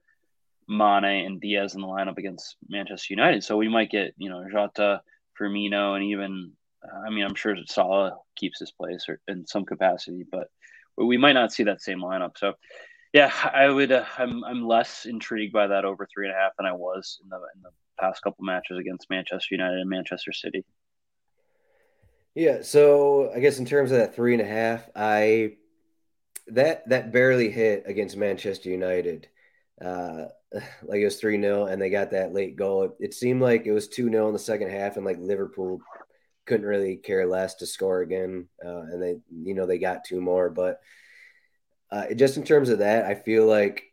Mane, 0.66 1.26
and 1.26 1.40
Diaz 1.40 1.74
in 1.74 1.82
the 1.82 1.86
lineup 1.86 2.16
against 2.16 2.56
Manchester 2.66 3.12
United. 3.12 3.44
So 3.44 3.58
we 3.58 3.68
might 3.68 3.90
get, 3.90 4.14
you 4.16 4.30
know, 4.30 4.46
Jota, 4.50 5.02
Firmino, 5.38 5.96
and 5.96 6.04
even, 6.04 6.52
I 7.06 7.10
mean, 7.10 7.24
I'm 7.24 7.34
sure 7.34 7.56
Salah 7.66 8.16
keeps 8.36 8.60
his 8.60 8.70
place 8.70 9.06
or 9.08 9.20
in 9.28 9.46
some 9.46 9.64
capacity, 9.64 10.24
but 10.30 10.48
we 10.96 11.16
might 11.16 11.32
not 11.32 11.52
see 11.52 11.64
that 11.64 11.82
same 11.82 12.00
lineup. 12.00 12.36
So, 12.36 12.54
yeah, 13.12 13.32
I 13.52 13.68
would. 13.68 13.92
Uh, 13.92 14.04
I'm 14.16 14.44
I'm 14.44 14.66
less 14.66 15.06
intrigued 15.06 15.52
by 15.52 15.66
that 15.68 15.84
over 15.84 16.06
three 16.06 16.28
and 16.28 16.36
a 16.36 16.38
half 16.38 16.52
than 16.56 16.66
I 16.66 16.72
was 16.72 17.18
in 17.22 17.28
the 17.28 17.36
in 17.36 17.62
the 17.62 17.70
past 17.98 18.22
couple 18.22 18.44
matches 18.44 18.78
against 18.78 19.10
Manchester 19.10 19.54
United 19.54 19.78
and 19.78 19.90
Manchester 19.90 20.32
City. 20.32 20.64
Yeah, 22.34 22.62
so 22.62 23.32
I 23.34 23.40
guess 23.40 23.58
in 23.58 23.64
terms 23.64 23.90
of 23.90 23.98
that 23.98 24.14
three 24.14 24.34
and 24.34 24.42
a 24.42 24.46
half, 24.46 24.88
I 24.94 25.56
that 26.48 26.88
that 26.88 27.12
barely 27.12 27.50
hit 27.50 27.84
against 27.86 28.16
Manchester 28.16 28.68
United. 28.68 29.28
Uh, 29.82 30.26
like 30.82 31.00
it 31.00 31.04
was 31.04 31.16
3 31.16 31.40
0, 31.40 31.66
and 31.66 31.80
they 31.80 31.90
got 31.90 32.10
that 32.12 32.32
late 32.32 32.56
goal. 32.56 32.84
It, 32.84 32.92
it 33.00 33.14
seemed 33.14 33.42
like 33.42 33.66
it 33.66 33.72
was 33.72 33.88
2 33.88 34.10
0 34.10 34.28
in 34.28 34.32
the 34.32 34.38
second 34.38 34.70
half, 34.70 34.96
and 34.96 35.04
like 35.04 35.18
Liverpool 35.18 35.80
couldn't 36.48 36.66
really 36.66 36.96
care 36.96 37.26
less 37.26 37.56
to 37.56 37.66
score 37.66 38.00
again. 38.00 38.48
Uh, 38.64 38.80
and 38.80 39.02
they, 39.02 39.16
you 39.30 39.54
know, 39.54 39.66
they 39.66 39.78
got 39.78 40.04
two 40.04 40.20
more. 40.20 40.48
But 40.48 40.80
uh, 41.92 42.14
just 42.14 42.38
in 42.38 42.44
terms 42.44 42.70
of 42.70 42.78
that, 42.78 43.04
I 43.04 43.14
feel 43.14 43.46
like 43.46 43.84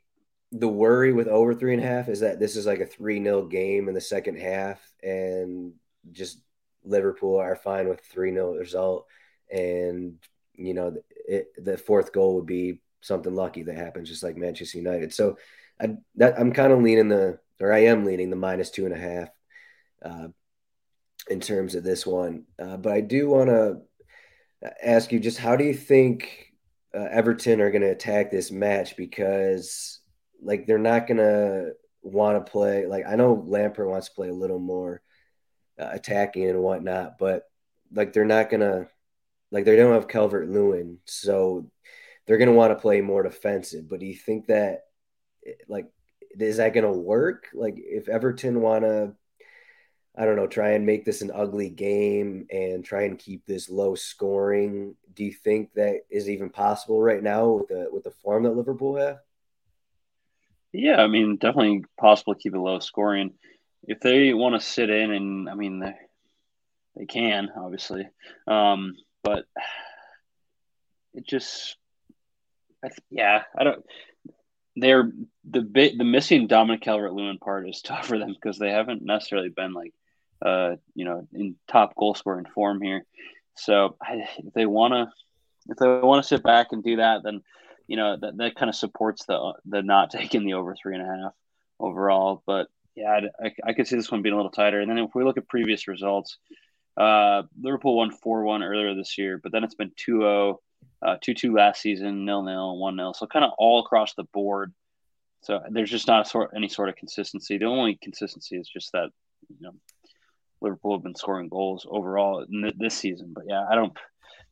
the 0.54 0.68
worry 0.68 1.12
with 1.12 1.28
over 1.28 1.54
three 1.54 1.74
and 1.74 1.84
a 1.84 1.88
half 1.88 2.08
is 2.08 2.22
that 2.22 2.39
this 2.39 2.56
is 2.56 2.65
like 2.65 2.80
a 2.80 2.86
3 2.86 3.22
0 3.22 3.48
game 3.48 3.89
in 3.89 3.94
the 3.94 4.02
second 4.02 4.38
half, 4.38 4.80
and 5.04 5.74
just 6.13 6.39
Liverpool 6.86 7.38
are 7.38 7.58
fine 7.58 7.89
with 7.89 8.00
3 8.06 8.32
0 8.32 8.56
result. 8.56 9.06
And, 9.52 10.15
you 10.54 10.74
know, 10.74 10.96
it, 11.28 11.48
the 11.58 11.78
fourth 11.78 12.13
goal 12.13 12.36
would 12.36 12.46
be 12.46 12.80
something 13.02 13.36
lucky 13.36 13.63
that 13.63 13.76
happens, 13.76 14.08
just 14.08 14.24
like 14.24 14.38
Manchester 14.38 14.78
United. 14.78 15.13
So 15.13 15.38
I, 15.80 15.98
I'm 16.22 16.54
kind 16.54 16.72
of 16.72 16.82
leaning 16.82 17.10
the, 17.10 17.38
or 17.60 17.74
I 17.74 17.80
am 17.80 18.06
leaning 18.06 18.30
the 18.30 18.36
minus 18.38 18.72
two 18.72 18.86
and 18.86 18.96
a 18.96 18.98
half 18.98 19.30
uh, 20.04 20.28
in 21.30 21.40
terms 21.40 21.76
of 21.76 21.84
this 21.84 22.06
one. 22.06 22.46
Uh, 22.60 22.78
but 22.78 22.94
I 22.94 23.02
do 23.02 23.30
want 23.30 23.50
to 23.50 23.82
ask 24.84 25.12
you 25.12 25.20
just 25.20 25.38
how 25.38 25.56
do 25.56 25.64
you 25.64 25.74
think 25.74 26.54
uh, 26.94 27.08
Everton 27.12 27.62
are 27.62 27.72
going 27.72 27.82
to 27.82 27.92
attack 27.92 28.32
this 28.32 28.52
match? 28.52 28.96
Because, 28.98 30.00
like, 30.42 30.66
they're 30.66 30.78
not 30.78 31.08
going 31.08 31.18
to 31.18 31.74
want 32.02 32.44
to 32.44 32.52
play. 32.52 32.86
Like, 32.86 33.06
I 33.08 33.16
know 33.16 33.44
Lampard 33.46 33.88
wants 33.88 34.10
to 34.10 34.16
play 34.16 34.30
a 34.30 34.34
little 34.34 34.60
more 34.60 35.02
uh, 35.80 35.90
attacking 35.92 36.50
and 36.50 36.60
whatnot, 36.62 37.18
but 37.18 37.44
like 37.94 38.14
they're 38.14 38.26
not 38.26 38.50
gonna 38.50 38.88
like 39.52 39.66
they 39.66 39.76
don't 39.76 39.94
have 39.94 40.08
Calvert 40.08 40.50
Lewin, 40.50 41.00
so 41.06 41.70
they're 42.26 42.38
gonna 42.38 42.52
want 42.52 42.72
to 42.72 42.82
play 42.82 43.02
more 43.02 43.24
defensive. 43.24 43.90
But 43.90 44.00
do 44.00 44.06
you 44.06 44.16
think 44.16 44.48
that 44.48 44.82
like 45.68 45.88
is 46.40 46.58
that 46.58 46.74
gonna 46.74 46.92
work? 46.92 47.48
Like 47.54 47.76
if 47.78 48.10
Everton 48.10 48.62
wanna 48.62 49.14
I 50.17 50.25
don't 50.25 50.36
know, 50.38 50.47
try 50.47 50.71
and 50.71 50.86
make 50.86 51.04
this 51.04 51.21
an 51.21 51.32
ugly 51.34 51.69
game 51.69 52.47
and 52.49 52.86
try 52.86 53.04
and 53.04 53.19
keep 53.19 53.45
this 53.45 53.69
low 53.69 53.95
scoring. 53.95 54.95
Do 55.13 55.25
you 55.25 55.34
think 55.34 55.73
that 55.73 56.01
is 56.10 56.30
even 56.30 56.49
possible 56.49 57.01
right 57.01 57.21
now 57.21 57.49
with 57.49 57.67
the 57.67 57.89
with 57.91 58.04
the 58.04 58.12
form 58.12 58.43
that 58.43 58.56
Liverpool 58.56 58.95
have? 58.97 59.19
Yeah, 60.71 61.01
I 61.01 61.08
mean, 61.08 61.38
definitely 61.38 61.84
possible 61.97 62.34
to 62.34 62.39
keep 62.39 62.54
it 62.54 62.60
low 62.60 62.80
scoring 62.80 63.34
if 63.88 63.99
they 63.99 64.34
want 64.34 64.60
to 64.60 64.67
sit 64.67 64.89
in, 64.89 65.12
and 65.12 65.49
I 65.49 65.56
mean, 65.56 65.80
they, 65.80 65.95
they 66.95 67.06
can 67.06 67.49
obviously, 67.56 68.08
um, 68.47 68.95
but 69.23 69.45
it 71.13 71.25
just, 71.25 71.78
I 72.84 72.88
th- 72.88 72.99
yeah, 73.10 73.43
I 73.58 73.63
don't. 73.63 73.86
They're 74.75 75.12
the 75.49 75.62
bit 75.62 75.97
the 75.97 76.04
missing 76.04 76.47
Dominic 76.47 76.82
Calvert 76.82 77.13
Lewin 77.13 77.38
part 77.38 77.69
is 77.69 77.82
tough 77.84 78.08
for 78.08 78.17
them 78.17 78.34
because 78.34 78.58
they 78.58 78.71
haven't 78.71 79.04
necessarily 79.04 79.49
been 79.49 79.73
like 79.73 79.93
uh, 80.41 80.76
you 80.93 81.06
know, 81.06 81.28
in 81.34 81.56
top 81.67 81.95
goal 81.95 82.15
scoring 82.15 82.45
form 82.54 82.82
here. 82.82 83.06
So 83.56 83.95
I, 84.02 84.28
if 84.38 84.54
they 84.54 84.65
want 84.65 84.93
to, 84.93 85.12
if 85.69 85.78
they 85.78 85.88
want 85.88 86.24
to 86.24 86.28
sit 86.28 86.43
back 86.43 86.67
and 86.71 86.84
do 86.84 86.98
that, 86.98 87.24
then 87.24 87.41
you 87.88 87.98
know 87.98 88.17
that, 88.19 88.38
that 88.38 88.56
kind 88.56 88.69
of 88.69 88.76
supports 88.76 89.26
the 89.26 89.54
the 89.65 89.82
not 89.82 90.12
taking 90.12 90.45
the 90.45 90.54
over 90.54 90.76
three 90.76 90.95
and 90.95 91.04
a 91.04 91.24
half 91.24 91.34
overall. 91.80 92.43
But 92.45 92.67
yeah, 92.95 93.19
I, 93.43 93.52
I 93.65 93.74
could 93.74 93.88
see 93.88 93.95
this 93.95 94.12
one 94.12 94.21
being 94.21 94.34
a 94.34 94.38
little 94.38 94.52
tighter. 94.52 94.80
And 94.80 94.89
then 94.89 94.98
if 94.98 95.12
we 95.13 95.24
look 95.24 95.38
at 95.38 95.48
previous 95.50 95.88
results, 95.88 96.38
uh, 96.98 97.43
Liverpool 97.62 97.98
won 97.98 98.12
4 98.12 98.43
1 98.43 98.63
earlier 98.63 98.95
this 98.95 99.17
year, 99.17 99.39
but 99.41 99.52
then 99.52 99.63
it's 99.63 99.76
been 99.76 99.91
2 99.98 100.19
0, 100.19 100.60
uh, 101.06 101.17
2 101.21 101.34
2 101.34 101.54
last 101.54 101.82
season, 101.82 102.26
nil 102.26 102.43
nil, 102.43 102.78
1 102.78 102.95
0. 102.95 103.13
So 103.13 103.28
kind 103.28 103.43
of 103.43 103.52
all 103.58 103.80
across 103.80 104.13
the 104.13 104.24
board. 104.24 104.74
So 105.41 105.62
there's 105.69 105.91
just 105.91 106.08
not 106.08 106.28
sort, 106.28 106.52
any 106.56 106.69
sort 106.69 106.89
of 106.89 106.95
consistency. 106.95 107.58
The 107.58 107.65
only 107.65 108.00
consistency 108.02 108.58
is 108.58 108.67
just 108.67 108.91
that, 108.93 109.10
you 109.50 109.58
know, 109.60 109.74
Liverpool 110.65 110.97
have 110.97 111.04
been 111.04 111.15
scoring 111.15 111.47
goals 111.47 111.86
overall 111.89 112.45
this 112.78 112.95
season. 112.95 113.32
But 113.34 113.45
yeah, 113.47 113.65
I 113.69 113.75
don't. 113.75 113.95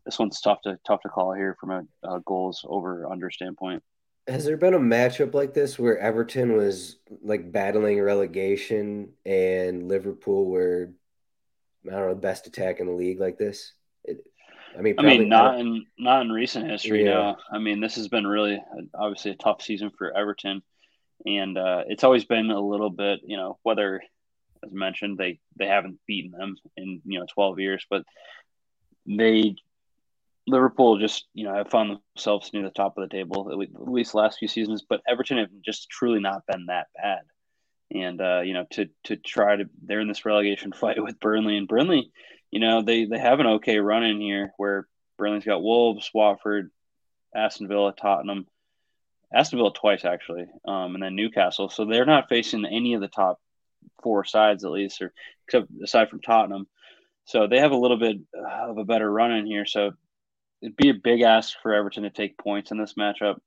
This 0.05 0.19
one's 0.19 0.39
tough 0.39 0.61
to 0.63 0.77
tough 0.85 1.01
to 1.01 1.09
call 1.09 1.33
here 1.33 1.57
from 1.59 1.71
a, 1.71 1.83
a 2.07 2.19
goals 2.21 2.65
over 2.67 3.09
under 3.11 3.29
standpoint. 3.29 3.83
Has 4.27 4.45
there 4.45 4.57
been 4.57 4.73
a 4.73 4.79
matchup 4.79 5.33
like 5.33 5.53
this 5.53 5.77
where 5.77 5.97
Everton 5.97 6.55
was 6.55 6.97
like 7.21 7.51
battling 7.51 7.99
relegation 8.01 9.09
and 9.25 9.89
Liverpool 9.89 10.45
were, 10.45 10.91
I 11.87 11.91
don't 11.91 12.07
know, 12.07 12.13
the 12.13 12.21
best 12.21 12.47
attack 12.47 12.79
in 12.79 12.87
the 12.87 12.93
league 12.93 13.19
like 13.19 13.37
this? 13.37 13.73
It, 14.05 14.25
I 14.77 14.81
mean, 14.81 14.95
I 14.97 15.01
mean, 15.01 15.29
not 15.29 15.59
in 15.59 15.85
not 15.97 16.21
in 16.21 16.31
recent 16.31 16.69
history. 16.69 17.03
Yeah. 17.03 17.13
No, 17.13 17.35
I 17.51 17.59
mean, 17.59 17.81
this 17.81 17.95
has 17.95 18.07
been 18.07 18.27
really 18.27 18.61
obviously 18.93 19.31
a 19.31 19.35
tough 19.35 19.61
season 19.61 19.91
for 19.97 20.15
Everton, 20.15 20.61
and 21.25 21.57
uh, 21.57 21.83
it's 21.87 22.03
always 22.03 22.25
been 22.25 22.49
a 22.51 22.59
little 22.59 22.89
bit, 22.89 23.21
you 23.25 23.37
know, 23.37 23.57
whether 23.63 24.01
as 24.63 24.71
mentioned 24.71 25.17
they 25.17 25.39
they 25.57 25.67
haven't 25.67 25.99
beaten 26.07 26.31
them 26.31 26.55
in 26.77 27.01
you 27.05 27.19
know 27.19 27.25
12 27.33 27.59
years, 27.59 27.85
but 27.89 28.03
they 29.05 29.55
Liverpool 30.47 30.99
just 30.99 31.25
you 31.33 31.45
know 31.45 31.53
have 31.53 31.69
found 31.69 31.99
themselves 32.15 32.51
near 32.53 32.63
the 32.63 32.69
top 32.69 32.97
of 32.97 33.07
the 33.07 33.15
table 33.15 33.49
at 33.51 33.89
least 33.89 34.11
the 34.11 34.17
last 34.17 34.39
few 34.39 34.47
seasons, 34.47 34.83
but 34.87 35.01
Everton 35.07 35.37
have 35.37 35.49
just 35.63 35.89
truly 35.89 36.19
not 36.19 36.45
been 36.45 36.67
that 36.67 36.87
bad. 36.95 37.21
And 37.91 38.21
uh, 38.21 38.41
you 38.41 38.53
know 38.53 38.65
to 38.71 38.89
to 39.05 39.15
try 39.15 39.55
to 39.55 39.65
they're 39.83 40.01
in 40.01 40.07
this 40.07 40.25
relegation 40.25 40.71
fight 40.75 41.01
with 41.01 41.19
Burnley 41.19 41.57
and 41.57 41.67
Burnley, 41.67 42.11
you 42.51 42.59
know 42.59 42.81
they 42.81 43.05
they 43.05 43.19
have 43.19 43.39
an 43.39 43.47
okay 43.47 43.79
run 43.79 44.03
in 44.03 44.19
here 44.19 44.51
where 44.57 44.87
Burnley's 45.17 45.45
got 45.45 45.61
Wolves, 45.61 46.09
Watford, 46.13 46.71
Aston 47.35 47.67
Villa, 47.67 47.93
Tottenham, 47.93 48.47
Aston 49.33 49.59
Villa 49.59 49.73
twice 49.73 50.05
actually, 50.05 50.45
um, 50.67 50.95
and 50.95 51.03
then 51.03 51.15
Newcastle. 51.15 51.69
So 51.69 51.85
they're 51.85 52.05
not 52.05 52.29
facing 52.29 52.65
any 52.65 52.93
of 52.93 53.01
the 53.01 53.07
top 53.07 53.39
four 54.03 54.23
sides 54.25 54.63
at 54.63 54.71
least, 54.71 55.01
or 55.01 55.13
except 55.47 55.67
aside 55.83 56.09
from 56.09 56.21
Tottenham. 56.21 56.67
So 57.25 57.47
they 57.47 57.59
have 57.59 57.71
a 57.71 57.77
little 57.77 57.97
bit 57.97 58.17
of 58.67 58.77
a 58.77 58.85
better 58.85 59.11
run 59.11 59.31
in 59.31 59.45
here. 59.45 59.65
So 59.65 59.91
it'd 60.61 60.75
be 60.75 60.89
a 60.89 60.93
big 60.93 61.21
ask 61.21 61.55
for 61.61 61.73
Everton 61.73 62.03
to 62.03 62.09
take 62.09 62.37
points 62.37 62.71
in 62.71 62.77
this 62.77 62.95
matchup. 62.99 63.37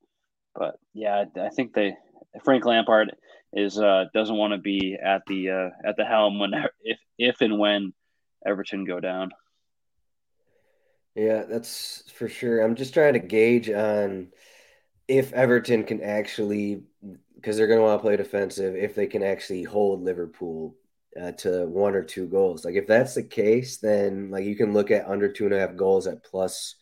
But 0.55 0.79
yeah, 0.93 1.25
I 1.39 1.49
think 1.49 1.73
they 1.73 1.95
Frank 2.43 2.65
Lampard 2.65 3.15
is 3.53 3.79
uh, 3.79 4.05
doesn't 4.13 4.35
want 4.35 4.53
to 4.53 4.59
be 4.59 4.97
at 5.01 5.21
the 5.27 5.49
uh, 5.49 5.69
at 5.87 5.97
the 5.97 6.05
helm 6.05 6.39
when 6.39 6.51
if 6.83 6.99
if 7.17 7.41
and 7.41 7.59
when 7.59 7.93
Everton 8.45 8.85
go 8.85 8.99
down. 8.99 9.31
Yeah, 11.15 11.43
that's 11.49 12.11
for 12.11 12.29
sure. 12.29 12.61
I'm 12.61 12.75
just 12.75 12.93
trying 12.93 13.13
to 13.13 13.19
gauge 13.19 13.69
on 13.69 14.27
if 15.07 15.33
Everton 15.33 15.83
can 15.83 16.01
actually 16.01 16.83
because 17.37 17.55
they're 17.55 17.67
going 17.67 17.79
to 17.79 17.85
want 17.85 17.99
to 17.99 18.03
play 18.03 18.17
defensive 18.17 18.75
if 18.75 18.95
they 18.95 19.07
can 19.07 19.23
actually 19.23 19.63
hold 19.63 20.03
Liverpool 20.03 20.75
uh, 21.19 21.31
to 21.33 21.65
one 21.67 21.95
or 21.95 22.03
two 22.03 22.27
goals. 22.27 22.65
Like 22.65 22.75
if 22.75 22.87
that's 22.87 23.15
the 23.15 23.23
case, 23.23 23.77
then 23.77 24.29
like 24.29 24.43
you 24.43 24.55
can 24.55 24.73
look 24.73 24.91
at 24.91 25.07
under 25.07 25.31
two 25.31 25.45
and 25.45 25.53
a 25.53 25.59
half 25.59 25.75
goals 25.75 26.07
at 26.07 26.23
plus 26.23 26.75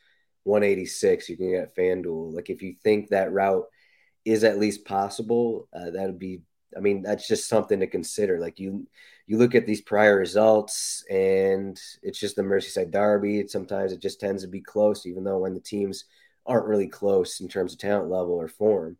186 0.44 1.30
you 1.30 1.38
can 1.38 1.52
get 1.52 1.76
FanDuel. 1.76 2.34
Like 2.34 2.50
if 2.50 2.62
you 2.62 2.76
think 2.84 3.10
that 3.10 3.34
route 3.34 3.66
is 4.24 4.44
at 4.44 4.60
least 4.60 4.86
possible, 4.86 5.68
uh, 5.74 5.92
that 5.92 6.06
would 6.08 6.20
be. 6.20 6.42
I 6.76 6.82
mean, 6.82 7.04
that's 7.04 7.28
just 7.28 7.48
something 7.48 7.80
to 7.80 7.88
consider. 7.88 8.38
Like 8.38 8.60
you, 8.60 8.86
you 9.28 9.38
look 9.38 9.56
at 9.56 9.66
these 9.66 9.82
prior 9.82 10.18
results, 10.18 11.06
and 11.10 11.80
it's 12.04 12.20
just 12.20 12.36
the 12.36 12.42
Merseyside 12.42 12.92
derby. 12.92 13.48
Sometimes 13.48 13.94
it 13.94 14.02
just 14.02 14.20
tends 14.20 14.42
to 14.42 14.50
be 14.50 14.60
close, 14.60 15.06
even 15.06 15.24
though 15.24 15.38
when 15.38 15.54
the 15.54 15.62
teams 15.62 16.04
aren't 16.46 16.68
really 16.68 16.88
close 16.88 17.40
in 17.40 17.48
terms 17.48 17.74
of 17.74 17.80
talent 17.80 18.10
level 18.10 18.34
or 18.34 18.50
form. 18.50 18.98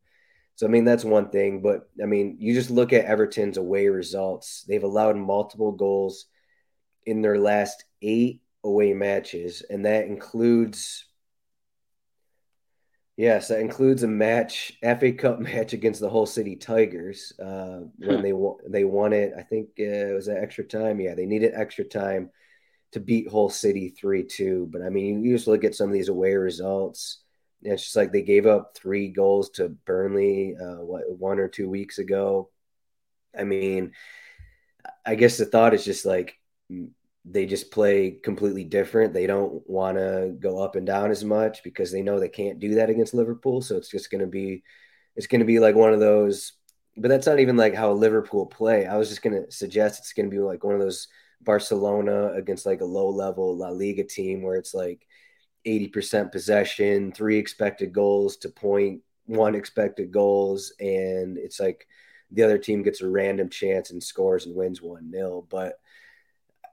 So 0.56 0.66
I 0.66 0.70
mean, 0.70 0.86
that's 0.86 1.04
one 1.06 1.30
thing. 1.30 1.62
But 1.62 1.90
I 2.02 2.06
mean, 2.06 2.38
you 2.40 2.54
just 2.54 2.70
look 2.70 2.94
at 2.94 3.06
Everton's 3.06 3.58
away 3.58 3.88
results. 3.88 4.64
They've 4.68 4.84
allowed 4.84 5.18
multiple 5.18 5.72
goals 5.72 6.26
in 7.06 7.22
their 7.22 7.38
last 7.38 7.84
eight 8.02 8.42
away 8.64 8.94
matches, 8.94 9.64
and 9.70 9.86
that 9.86 10.06
includes 10.06 11.06
Yes, 13.18 13.48
that 13.48 13.62
includes 13.62 14.04
a 14.04 14.08
match, 14.08 14.74
FA 14.82 15.14
Cup 15.14 15.40
match 15.40 15.74
against 15.74 16.02
the 16.02 16.10
Hull 16.10 16.26
City 16.26 16.56
Tigers 16.56 17.32
uh, 17.40 17.82
when 17.98 18.22
they 18.22 18.34
won. 18.34 18.56
They 18.68 18.84
won 18.84 19.14
it. 19.14 19.34
I 19.38 19.42
think 19.42 19.70
uh, 19.80 19.84
it 19.84 20.14
was 20.14 20.28
an 20.28 20.38
extra 20.38 20.66
time. 20.66 21.00
Yeah, 21.00 21.16
they 21.16 21.26
needed 21.26 21.54
extra 21.56 21.86
time 21.86 22.30
to 22.92 23.00
beat 23.00 23.32
Hull 23.32 23.50
City 23.50 23.90
three 23.90 24.24
two. 24.24 24.68
But 24.70 24.82
I 24.82 24.90
mean, 24.90 25.24
you 25.24 25.36
just 25.36 25.48
look 25.48 25.64
at 25.64 25.76
some 25.76 25.88
of 25.88 25.94
these 25.94 26.10
away 26.10 26.34
results. 26.34 27.22
It's 27.66 27.84
just 27.84 27.96
like 27.96 28.12
they 28.12 28.22
gave 28.22 28.46
up 28.46 28.76
three 28.76 29.10
goals 29.10 29.50
to 29.52 29.70
Burnley 29.70 30.56
uh, 30.60 30.84
what 30.84 31.04
one 31.10 31.40
or 31.40 31.48
two 31.48 31.70
weeks 31.70 31.98
ago. 31.98 32.50
I 33.38 33.44
mean, 33.44 33.92
I 35.06 35.16
guess 35.16 35.38
the 35.38 35.46
thought 35.46 35.74
is 35.74 35.84
just 35.84 36.06
like 36.06 36.40
they 37.26 37.46
just 37.46 37.72
play 37.72 38.12
completely 38.12 38.64
different. 38.64 39.14
They 39.14 39.28
don't 39.28 39.68
want 39.68 39.98
to 39.98 40.36
go 40.40 40.60
up 40.60 40.76
and 40.76 40.86
down 40.86 41.10
as 41.10 41.24
much 41.24 41.64
because 41.64 41.92
they 41.92 42.04
know 42.04 42.20
they 42.20 42.30
can't 42.30 42.60
do 42.60 42.76
that 42.76 42.90
against 42.90 43.16
Liverpool. 43.16 43.62
So 43.62 43.78
it's 43.78 43.90
just 43.90 44.12
going 44.12 44.22
to 44.22 44.28
be, 44.28 44.64
it's 45.16 45.28
going 45.28 45.40
to 45.40 45.46
be 45.46 45.60
like 45.60 45.76
one 45.76 45.94
of 45.94 46.00
those. 46.00 46.54
But 46.98 47.10
that's 47.10 47.26
not 47.26 47.40
even 47.40 47.58
like 47.58 47.74
how 47.74 47.92
Liverpool 47.92 48.46
play. 48.46 48.86
I 48.86 48.96
was 48.98 49.10
just 49.10 49.24
going 49.24 49.44
to 49.44 49.52
suggest 49.52 50.00
it's 50.00 50.14
going 50.14 50.30
to 50.30 50.36
be 50.36 50.40
like 50.42 50.64
one 50.64 50.76
of 50.76 50.80
those 50.80 51.08
Barcelona 51.42 52.32
against 52.34 52.66
like 52.66 52.82
a 52.82 52.86
low 52.86 53.10
level 53.10 53.58
La 53.58 53.70
Liga 53.70 54.04
team 54.04 54.44
where 54.44 54.56
it's 54.56 54.74
like 54.74 55.06
80% 55.66 56.32
possession, 56.32 57.12
three 57.12 57.38
expected 57.38 57.94
goals 57.94 58.38
to 58.38 58.50
point, 58.50 59.02
one 59.26 59.56
expected 59.56 60.12
goals. 60.12 60.74
And 60.80 61.38
it's 61.38 61.60
like 61.60 61.88
the 62.32 62.44
other 62.44 62.58
team 62.58 62.84
gets 62.84 63.02
a 63.02 63.10
random 63.10 63.50
chance 63.50 63.92
and 63.92 64.04
scores 64.04 64.46
and 64.46 64.56
wins 64.56 64.82
1 64.82 65.12
0. 65.12 65.48
But 65.50 65.80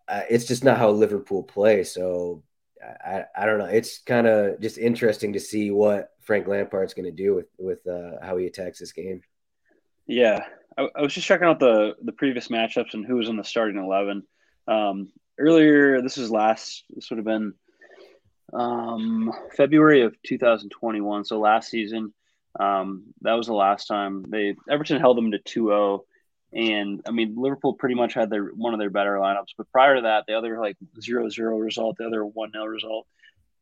uh, 0.09 0.23
it's 0.29 0.47
just 0.47 0.65
not 0.65 0.79
how 0.79 0.91
Liverpool 0.91 1.43
play. 1.43 1.85
So 1.85 2.43
I, 2.83 3.25
I 3.37 3.47
don't 3.47 3.59
know. 3.59 3.67
It's 3.67 3.99
kind 3.99 4.27
of 4.27 4.61
just 4.61 4.79
interesting 4.79 5.33
to 5.35 5.41
see 5.41 5.71
what 5.71 6.11
Frank 6.21 6.47
Lampard's 6.47 6.95
going 6.95 7.05
to 7.05 7.13
do 7.13 7.35
with 7.35 7.47
with 7.59 7.87
uh, 7.87 8.13
how 8.23 8.37
he 8.37 8.47
attacks 8.47 8.79
this 8.79 8.93
game. 8.93 9.23
Yeah, 10.07 10.45
I, 10.77 10.89
I, 10.97 11.03
was 11.03 11.15
just 11.15 11.27
checking 11.27 11.47
out 11.47 11.61
the 11.61 11.95
the 12.03 12.13
previous 12.13 12.49
matchups 12.49 12.95
and 12.95 13.07
who 13.07 13.17
was 13.17 13.29
in 13.29 13.37
the 13.37 13.45
starting 13.45 13.83
eleven. 13.83 14.25
Um, 14.67 15.13
earlier, 15.39 16.03
this 16.03 16.17
was 16.17 16.31
last. 16.31 16.85
This 16.91 17.11
would 17.11 17.19
have 17.19 17.25
been 17.25 17.55
um, 18.53 19.33
February 19.57 20.03
of 20.03 20.15
2021. 20.23 21.25
So 21.25 21.41
last 21.41 21.69
season, 21.69 22.13
um, 22.59 23.05
that 23.23 23.35
was 23.35 23.47
the 23.47 23.55
last 23.55 23.87
time 23.87 24.25
they 24.29 24.57
Everton 24.71 25.01
held 25.01 25.17
them 25.17 25.33
to 25.33 25.39
2-0 25.39 26.01
and 26.53 27.01
I 27.07 27.13
mean, 27.13 27.35
Liverpool 27.37 27.75
pretty 27.75 27.95
much 27.95 28.15
had 28.15 28.29
their 28.29 28.45
one 28.45 28.75
of 28.75 28.81
their 28.81 28.91
better 28.91 29.17
lineups. 29.17 29.55
But 29.57 29.71
prior 29.71 29.97
to 29.97 30.03
that, 30.03 30.25
the 30.27 30.35
other 30.35 30.59
like 30.61 30.77
zero 31.01 31.29
zero 31.31 31.57
result, 31.57 31.97
the 31.99 32.07
other 32.07 32.25
one 32.25 32.53
0 32.53 32.67
result, 32.67 33.07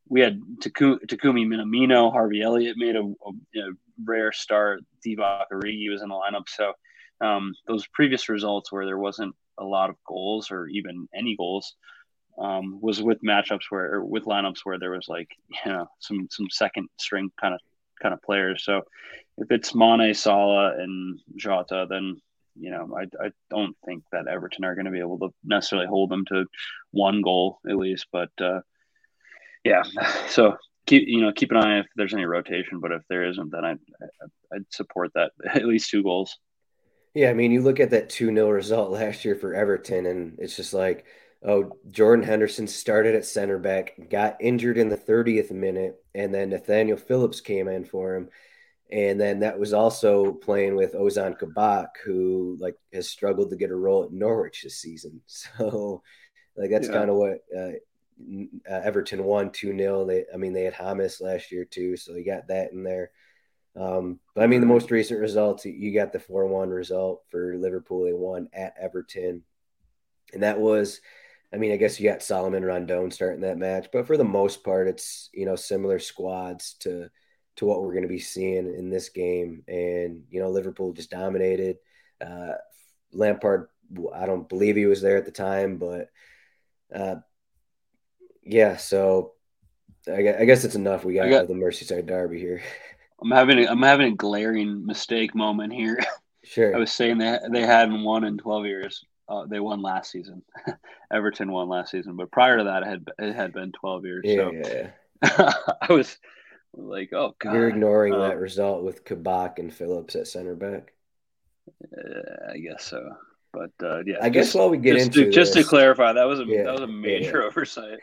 we 0.09 0.21
had 0.21 0.41
Takumi 0.61 1.47
Minamino, 1.47 2.11
Harvey 2.11 2.43
Elliott 2.43 2.77
made 2.77 2.97
a, 2.97 3.03
a, 3.03 3.61
a 3.61 3.73
rare 4.05 4.33
start. 4.33 4.81
Divock 5.07 5.47
Origi 5.53 5.91
was 5.91 6.03
in 6.03 6.09
the 6.09 6.15
lineup. 6.15 6.49
So 6.49 6.73
um, 7.21 7.55
those 7.67 7.87
previous 7.87 8.29
results 8.29 8.73
where 8.73 8.87
there 8.87 8.99
wasn't 8.99 9.37
a 9.57 9.65
lot 9.65 9.91
of 9.91 9.97
goals 10.05 10.51
or 10.51 10.67
even 10.67 11.09
any 11.15 11.37
goals 11.37 11.75
um, 12.39 12.81
was 12.81 13.03
with 13.03 13.23
matchups 13.23 13.65
where 13.71 13.95
or 13.95 14.05
with 14.05 14.25
lineups 14.25 14.61
where 14.65 14.79
there 14.79 14.93
was 14.93 15.09
like 15.09 15.29
you 15.65 15.73
know 15.73 15.87
some 15.99 16.29
some 16.31 16.49
second 16.51 16.89
string 16.99 17.31
kind 17.41 17.55
of 17.55 17.61
kind 18.01 18.15
of 18.15 18.23
players. 18.23 18.65
So 18.65 18.83
if 19.39 19.51
it's 19.51 19.75
Mane, 19.75 20.15
Salah, 20.15 20.75
and 20.79 21.19
Jota, 21.37 21.87
then 21.89 22.21
you 22.59 22.71
know, 22.71 22.97
I, 22.97 23.03
I 23.25 23.31
don't 23.49 23.77
think 23.85 24.05
that 24.13 24.27
Everton 24.29 24.65
are 24.65 24.75
going 24.75 24.85
to 24.87 24.91
be 24.91 25.01
able 25.01 25.19
to 25.21 25.31
necessarily 25.45 25.87
hold 25.87 26.11
them 26.11 26.25
to 26.27 26.45
one 26.91 27.23
goal 27.23 27.59
at 27.69 27.77
least. 27.77 28.07
But 28.13 28.31
uh, 28.41 28.61
yeah, 29.65 29.83
so 30.29 30.57
keep 30.87 31.07
you 31.07 31.21
know 31.21 31.33
keep 31.33 31.51
an 31.51 31.59
eye 31.59 31.81
if 31.81 31.87
there's 31.97 32.15
any 32.15 32.25
rotation. 32.25 32.81
But 32.81 32.93
if 32.93 33.03
there 33.09 33.25
isn't, 33.29 33.51
then 33.51 33.65
I'd, 33.65 33.79
I'd 34.53 34.73
support 34.73 35.13
that 35.15 35.33
at 35.55 35.67
least 35.67 35.91
two 35.91 36.03
goals. 36.03 36.37
Yeah, 37.15 37.31
I 37.31 37.35
mean, 37.35 37.51
you 37.51 37.61
look 37.61 37.81
at 37.81 37.91
that 37.91 38.09
2 38.09 38.27
0 38.27 38.49
result 38.51 38.93
last 38.93 39.25
year 39.25 39.35
for 39.35 39.53
Everton, 39.53 40.07
and 40.07 40.39
it's 40.39 40.55
just 40.55 40.73
like, 40.73 41.07
oh, 41.45 41.79
Jordan 41.91 42.25
Henderson 42.25 42.67
started 42.67 43.15
at 43.15 43.25
center 43.25 43.59
back, 43.59 43.95
got 44.11 44.37
injured 44.41 44.79
in 44.79 44.89
the 44.89 44.97
30th 44.97 45.51
minute, 45.51 46.03
and 46.15 46.35
then 46.35 46.51
Nathaniel 46.51 46.97
Phillips 46.99 47.41
came 47.41 47.69
in 47.69 47.85
for 47.85 48.15
him 48.17 48.29
And 48.93 49.21
then 49.21 49.41
that 49.41 49.59
was 49.59 49.73
also 49.73 50.33
playing 50.33 50.77
with 50.77 50.95
Ozan 50.95 51.39
Kabak, 51.39 51.99
who 52.05 52.57
like 52.61 52.77
has 52.93 53.09
struggled 53.09 53.51
to 53.51 53.57
get 53.57 53.71
a 53.71 53.77
role 53.77 54.05
at 54.05 54.13
Norwich 54.13 54.63
this 54.63 54.79
season. 54.81 55.23
So 55.29 56.03
like 56.57 56.71
that's 56.71 56.89
yeah. 56.89 56.95
kind 56.95 57.11
of 57.11 57.17
what 57.17 57.39
uh, 57.57 57.73
uh, 58.71 58.81
Everton 58.85 59.25
won 59.25 59.51
2 59.51 59.77
0. 59.77 60.07
They, 60.07 60.25
I 60.33 60.37
mean, 60.37 60.53
they 60.53 60.65
had 60.65 60.75
James 60.77 61.21
last 61.21 61.53
year 61.53 61.65
too. 61.65 61.97
So 61.97 62.15
you 62.15 62.25
got 62.25 62.49
that 62.49 62.73
in 62.73 62.83
there. 62.85 63.11
Um, 63.77 64.21
but 64.35 64.45
I 64.45 64.47
mean, 64.49 64.61
the 64.61 64.67
most 64.67 64.91
recent 64.91 65.21
results, 65.21 65.65
you 65.65 65.95
got 65.95 66.13
the 66.13 66.21
4 66.21 66.47
1 66.47 66.71
result 66.71 67.23
for 67.31 67.57
Liverpool. 67.57 68.05
They 68.05 68.13
won 68.13 68.49
at 68.53 68.75
Everton. 68.81 69.45
And 70.33 70.43
that 70.43 70.61
was, 70.61 71.01
I 71.53 71.57
mean, 71.57 71.73
I 71.73 71.77
guess 71.77 71.99
you 71.99 72.09
got 72.09 72.23
Salomon 72.23 72.65
Rondon 72.65 73.11
starting 73.11 73.41
that 73.41 73.59
match, 73.59 73.89
but 73.93 74.07
for 74.07 74.17
the 74.17 74.25
most 74.25 74.63
part, 74.63 74.87
it's, 74.87 75.31
you 75.33 75.47
know, 75.47 75.57
similar 75.57 75.99
squads 75.99 76.75
to, 76.81 77.11
to 77.57 77.67
what 77.67 77.83
we're 77.83 77.93
going 77.93 78.03
to 78.03 78.09
be 78.09 78.21
seeing 78.21 78.73
in 78.73 78.89
this 78.89 79.09
game. 79.09 79.65
And, 79.67 80.25
you 80.31 80.41
know, 80.41 80.49
Liverpool 80.49 80.93
just 80.93 81.11
dominated. 81.11 81.79
Uh, 82.21 82.53
Lampard, 83.13 83.69
I 84.15 84.27
don't 84.27 84.49
believe 84.49 84.77
he 84.77 84.87
was 84.87 85.03
there 85.03 85.17
at 85.17 85.25
the 85.25 85.33
time, 85.33 85.79
but 85.79 86.09
uh, 86.95 87.17
yeah, 88.45 88.77
so 88.77 89.33
I 90.07 90.23
guess 90.23 90.65
it's 90.65 90.77
enough. 90.77 91.05
We 91.05 91.15
got, 91.15 91.29
got 91.31 91.49
the 91.49 91.55
Merseyside 91.55 92.07
Derby 92.07 92.39
here. 92.39 92.63
I'm 93.23 93.31
having 93.31 93.59
a, 93.59 93.67
I'm 93.67 93.83
having 93.83 94.13
a 94.13 94.17
glaring 94.17 94.87
mistake 94.87 95.35
moment 95.35 95.73
here. 95.73 95.99
Sure. 96.43 96.75
I 96.75 96.79
was 96.79 96.91
saying 96.91 97.19
that 97.19 97.43
they 97.53 97.61
hadn't 97.61 98.03
won 98.03 98.25
in 98.25 98.39
12 98.39 98.65
years. 98.65 99.05
Uh, 99.31 99.47
they 99.47 99.61
won 99.61 99.81
last 99.81 100.11
season. 100.11 100.43
Everton 101.13 101.53
won 101.53 101.69
last 101.69 101.93
season, 101.93 102.17
but 102.17 102.33
prior 102.33 102.59
to 102.59 102.65
that, 102.65 102.83
it 102.83 102.89
had 102.89 103.09
it 103.19 103.35
had 103.35 103.53
been 103.53 103.71
12 103.73 104.05
years. 104.05 104.25
Yeah, 104.25 104.37
so 104.37 104.51
yeah, 104.51 104.91
yeah. 105.23 105.53
I 105.89 105.93
was 105.93 106.19
like, 106.75 107.13
oh 107.13 107.37
god, 107.39 107.55
you're 107.55 107.69
ignoring 107.69 108.15
um, 108.15 108.21
that 108.21 108.39
result 108.39 108.83
with 108.83 109.05
Kabak 109.05 109.61
and 109.61 109.73
Phillips 109.73 110.17
at 110.17 110.27
center 110.27 110.57
back. 110.57 110.93
Uh, 111.97 112.53
I 112.53 112.59
guess 112.59 112.85
so. 112.85 113.17
But 113.53 113.71
uh, 113.83 114.03
yeah, 114.05 114.17
I 114.21 114.31
guess 114.31 114.53
while 114.55 114.69
we 114.69 114.79
get 114.79 114.95
just 114.95 115.07
into 115.07 115.25
to, 115.27 115.31
just 115.31 115.53
to 115.55 115.63
clarify, 115.63 116.13
that 116.13 116.25
was 116.25 116.41
a 116.41 116.45
yeah, 116.47 116.65
that 116.65 116.73
was 116.73 116.83
a 116.83 116.87
major 116.89 117.41
yeah. 117.41 117.47
oversight. 117.47 117.99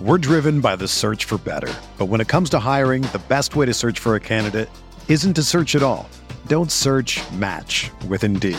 We're 0.00 0.18
driven 0.18 0.60
by 0.60 0.76
the 0.76 0.88
search 0.88 1.24
for 1.24 1.38
better. 1.38 1.72
But 1.96 2.06
when 2.06 2.20
it 2.20 2.28
comes 2.28 2.50
to 2.50 2.58
hiring, 2.58 3.02
the 3.02 3.22
best 3.28 3.56
way 3.56 3.64
to 3.64 3.72
search 3.72 3.98
for 3.98 4.16
a 4.16 4.20
candidate 4.20 4.68
isn't 5.08 5.34
to 5.34 5.42
search 5.42 5.74
at 5.74 5.82
all. 5.82 6.08
Don't 6.48 6.70
search 6.70 7.20
match 7.32 7.90
with 8.08 8.24
Indeed. 8.24 8.58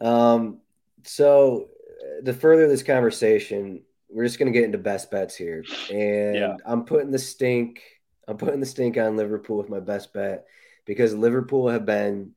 Um, 0.00 0.58
so 1.04 1.68
uh, 2.02 2.24
to 2.24 2.32
further 2.32 2.68
this 2.68 2.82
conversation, 2.82 3.82
we're 4.08 4.24
just 4.24 4.38
going 4.38 4.52
to 4.52 4.58
get 4.58 4.64
into 4.64 4.78
best 4.78 5.10
bets 5.10 5.36
here. 5.36 5.64
And 5.90 6.34
yeah. 6.34 6.56
I'm 6.64 6.84
putting 6.84 7.10
the 7.10 7.18
stink, 7.18 7.82
I'm 8.26 8.36
putting 8.36 8.60
the 8.60 8.66
stink 8.66 8.96
on 8.96 9.16
Liverpool 9.16 9.56
with 9.56 9.68
my 9.68 9.80
best 9.80 10.12
bet 10.12 10.46
because 10.86 11.14
Liverpool 11.14 11.68
have 11.68 11.84
been 11.84 12.32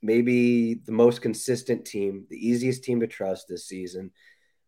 maybe 0.00 0.74
the 0.74 0.92
most 0.92 1.22
consistent 1.22 1.84
team, 1.84 2.26
the 2.28 2.48
easiest 2.48 2.84
team 2.84 3.00
to 3.00 3.06
trust 3.06 3.48
this 3.48 3.66
season. 3.66 4.10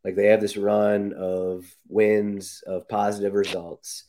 Like 0.04 0.16
they 0.16 0.26
have 0.26 0.40
this 0.40 0.56
run 0.56 1.14
of 1.16 1.64
wins, 1.88 2.62
of 2.66 2.88
positive 2.88 3.32
results. 3.32 4.04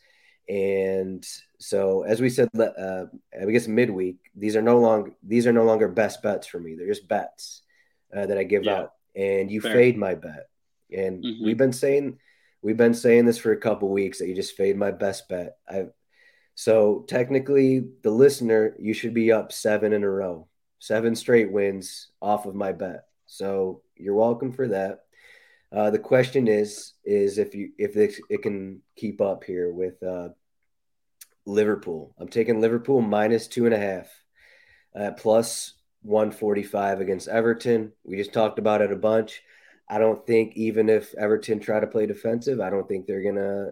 And 0.48 1.26
so, 1.58 2.04
as 2.04 2.22
we 2.22 2.30
said, 2.30 2.50
uh, 2.60 3.06
I 3.40 3.46
guess 3.46 3.68
midweek, 3.68 4.18
these 4.36 4.56
are 4.56 4.62
no 4.62 4.78
longer 4.78 5.12
these 5.24 5.48
are 5.48 5.54
no 5.54 5.64
longer 5.64 5.88
best 5.88 6.22
bets 6.22 6.46
for 6.46 6.60
me. 6.60 6.76
They're 6.76 6.86
just 6.86 7.08
bets 7.08 7.64
uh, 8.16 8.26
that 8.26 8.38
I 8.38 8.44
give 8.44 8.66
yeah. 8.66 8.76
out, 8.76 8.94
and 9.16 9.50
you 9.50 9.62
Fair. 9.62 9.74
fade 9.74 9.98
my 9.98 10.16
bet. 10.16 10.48
And 10.96 11.24
mm-hmm. 11.24 11.46
we've 11.46 11.58
been 11.58 11.74
saying 11.74 12.20
we've 12.62 12.78
been 12.78 12.94
saying 12.94 13.26
this 13.26 13.38
for 13.38 13.52
a 13.52 13.60
couple 13.60 13.90
weeks 13.90 14.20
that 14.20 14.28
you 14.28 14.36
just 14.36 14.58
fade 14.58 14.78
my 14.78 14.92
best 14.92 15.30
bet. 15.30 15.58
I 15.70 15.86
so 16.56 17.06
technically, 17.10 17.86
the 18.02 18.10
listener, 18.10 18.76
you 18.80 18.94
should 18.94 19.14
be 19.14 19.32
up 19.32 19.52
seven 19.52 19.92
in 19.92 20.04
a 20.04 20.10
row, 20.10 20.48
seven 20.80 21.14
straight 21.14 21.52
wins 21.52 22.08
off 22.22 22.46
of 22.46 22.56
my 22.56 22.72
bet. 22.72 23.04
So 23.26 23.82
you're 23.98 24.16
welcome 24.16 24.54
for 24.54 24.70
that. 24.70 25.02
Uh, 25.72 25.90
the 25.90 26.00
question 26.00 26.48
is, 26.48 26.94
is 27.04 27.38
if 27.38 27.54
you 27.54 27.72
if 27.78 27.98
it, 27.98 28.16
it 28.30 28.42
can 28.42 28.82
keep 28.96 29.20
up 29.20 29.44
here 29.44 29.72
with 29.74 30.02
uh, 30.02 30.30
Liverpool. 31.46 32.16
I'm 32.18 32.30
taking 32.30 32.62
Liverpool 32.62 33.02
minus 33.02 33.48
two 33.48 33.66
and 33.66 33.74
a 33.74 33.78
half, 33.78 34.08
uh, 34.98 35.12
plus 35.12 35.74
145 36.06 37.02
against 37.02 37.28
Everton. 37.28 37.92
We 38.04 38.18
just 38.18 38.34
talked 38.34 38.60
about 38.60 38.82
it 38.82 38.92
a 38.92 38.96
bunch. 38.96 39.42
I 39.90 39.98
don't 39.98 40.26
think 40.26 40.56
even 40.56 40.90
if 40.90 41.14
Everton 41.16 41.60
try 41.60 41.80
to 41.80 41.88
play 41.88 42.06
defensive, 42.06 42.60
I 42.60 42.70
don't 42.70 42.88
think 42.88 43.06
they're 43.06 43.24
gonna 43.24 43.72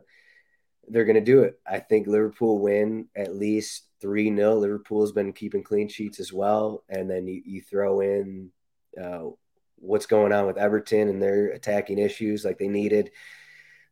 they're 0.88 1.06
to 1.06 1.22
do 1.22 1.44
it. 1.44 1.60
I 1.66 1.80
think 1.80 2.08
Liverpool 2.08 2.60
win 2.60 3.08
at 3.16 3.36
least 3.36 3.84
3 4.02 4.36
0. 4.36 4.56
Liverpool's 4.56 5.12
been 5.12 5.34
keeping 5.34 5.64
clean 5.64 5.88
sheets 5.88 6.20
as 6.20 6.34
well. 6.34 6.84
And 6.90 7.10
then 7.10 7.28
you, 7.28 7.42
you 7.46 7.62
throw 7.62 8.02
in 8.02 8.52
uh, 9.02 9.30
what's 9.78 10.06
going 10.06 10.34
on 10.34 10.46
with 10.46 10.58
Everton 10.58 11.08
and 11.08 11.22
their 11.22 11.50
attacking 11.52 12.00
issues. 12.00 12.44
Like 12.44 12.58
they 12.58 12.68
needed 12.68 13.12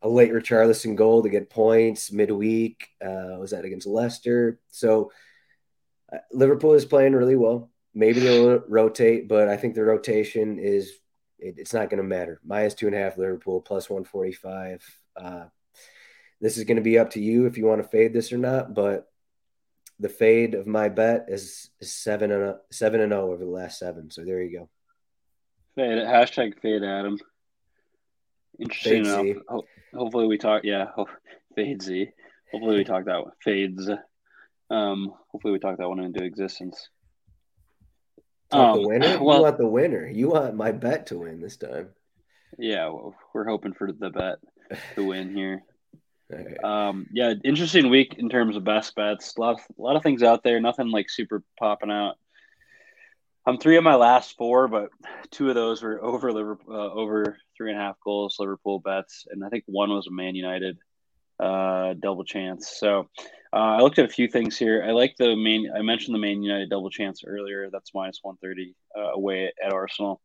a 0.01 0.09
late 0.09 0.31
Richarlison 0.31 0.95
goal 0.95 1.23
to 1.23 1.29
get 1.29 1.49
points 1.49 2.11
midweek. 2.11 2.87
Uh, 3.03 3.37
was 3.39 3.51
that 3.51 3.65
against 3.65 3.87
Leicester? 3.87 4.59
So 4.69 5.11
uh, 6.11 6.17
Liverpool 6.31 6.73
is 6.73 6.85
playing 6.85 7.13
really 7.13 7.37
well. 7.37 7.69
Maybe 7.93 8.19
they'll 8.21 8.59
rotate, 8.67 9.27
but 9.27 9.49
I 9.49 9.57
think 9.57 9.75
the 9.75 9.83
rotation 9.83 10.59
is 10.59 10.93
it, 11.39 11.55
it's 11.57 11.73
not 11.73 11.89
going 11.89 12.01
to 12.01 12.07
matter. 12.07 12.39
Minus 12.45 12.73
two 12.73 12.87
and 12.87 12.95
a 12.95 12.99
half 12.99 13.17
Liverpool, 13.17 13.61
plus 13.61 13.89
145. 13.89 14.83
Uh, 15.15 15.45
this 16.39 16.57
is 16.57 16.63
going 16.63 16.77
to 16.77 16.83
be 16.83 16.97
up 16.97 17.11
to 17.11 17.21
you 17.21 17.45
if 17.45 17.57
you 17.57 17.65
want 17.65 17.81
to 17.81 17.87
fade 17.87 18.13
this 18.13 18.31
or 18.31 18.37
not. 18.37 18.73
But 18.73 19.07
the 19.99 20.09
fade 20.09 20.55
of 20.55 20.67
my 20.67 20.89
bet 20.89 21.25
is, 21.27 21.69
is 21.79 21.93
seven 21.93 22.31
and 22.31 22.55
seven 22.71 23.01
and 23.01 23.11
zero 23.11 23.27
oh 23.27 23.31
over 23.33 23.43
the 23.43 23.51
last 23.51 23.77
seven. 23.77 24.09
So 24.09 24.23
there 24.23 24.41
you 24.41 24.59
go. 24.59 24.69
Fade 25.75 25.99
hashtag 25.99 26.59
fade 26.61 26.83
Adam. 26.83 27.17
Interesting 28.59 29.05
fade 29.05 29.25
enough. 29.35 29.43
Ho- 29.47 29.65
hopefully 29.93 30.27
we 30.27 30.37
talk. 30.37 30.63
Yeah, 30.63 30.87
fade 31.55 31.81
Z. 31.81 32.09
Hopefully 32.51 32.77
we 32.77 32.83
talk 32.83 33.05
that 33.05 33.23
fades. 33.43 33.89
Um, 34.69 35.13
hopefully 35.31 35.53
we 35.53 35.59
talk 35.59 35.77
that 35.77 35.87
one 35.87 35.99
into 35.99 36.23
existence. 36.23 36.89
Um, 38.51 38.81
the 38.81 38.87
winner? 38.87 39.17
Well, 39.21 39.37
you 39.37 39.43
want 39.43 39.57
the 39.57 39.67
winner. 39.67 40.07
You 40.07 40.29
want 40.29 40.55
my 40.55 40.71
bet 40.71 41.07
to 41.07 41.19
win 41.19 41.41
this 41.41 41.57
time. 41.57 41.89
Yeah, 42.57 42.87
well, 42.87 43.15
we're 43.33 43.47
hoping 43.47 43.73
for 43.73 43.91
the 43.91 44.09
bet 44.09 44.39
to 44.95 45.05
win 45.05 45.35
here. 45.35 45.63
Um, 46.63 47.07
yeah, 47.11 47.33
interesting 47.43 47.89
week 47.89 48.15
in 48.17 48.29
terms 48.29 48.55
of 48.55 48.63
best 48.63 48.95
bets. 48.95 49.35
A 49.35 49.41
lot, 49.41 49.55
of, 49.55 49.59
a 49.77 49.81
lot 49.81 49.97
of 49.97 50.01
things 50.01 50.23
out 50.23 50.45
there. 50.45 50.61
Nothing 50.61 50.89
like 50.89 51.09
super 51.09 51.43
popping 51.59 51.91
out. 51.91 52.15
I'm 53.45 53.57
three 53.57 53.75
of 53.75 53.83
my 53.83 53.95
last 53.95 54.37
four, 54.37 54.69
but 54.69 54.91
two 55.31 55.49
of 55.49 55.55
those 55.55 55.81
were 55.81 56.01
over 56.01 56.31
Liverpool, 56.31 56.73
uh, 56.73 56.93
over 56.93 57.37
three 57.57 57.71
and 57.71 57.79
a 57.79 57.83
half 57.83 57.97
goals 58.01 58.37
Liverpool 58.39 58.79
bets, 58.79 59.25
and 59.29 59.43
I 59.43 59.49
think 59.49 59.63
one 59.65 59.89
was 59.89 60.07
a 60.07 60.11
Man 60.11 60.35
United 60.35 60.77
uh, 61.39 61.95
double 61.99 62.23
chance. 62.23 62.69
So 62.79 63.09
uh, 63.53 63.77
I 63.77 63.81
looked 63.81 63.99
at 63.99 64.05
a 64.05 64.09
few 64.09 64.27
things 64.27 64.57
here. 64.57 64.83
I 64.87 64.91
like 64.91 65.15
the 65.17 65.35
main. 65.35 65.71
I 65.75 65.81
mentioned 65.81 66.15
the 66.15 66.19
Man 66.19 66.41
United 66.41 66.69
double 66.69 66.89
chance 66.89 67.23
earlier. 67.25 67.69
That's 67.69 67.93
minus 67.93 68.19
130 68.21 68.75
uh, 68.97 69.13
away 69.13 69.51
at, 69.63 69.73
Arsenal. 69.73 70.21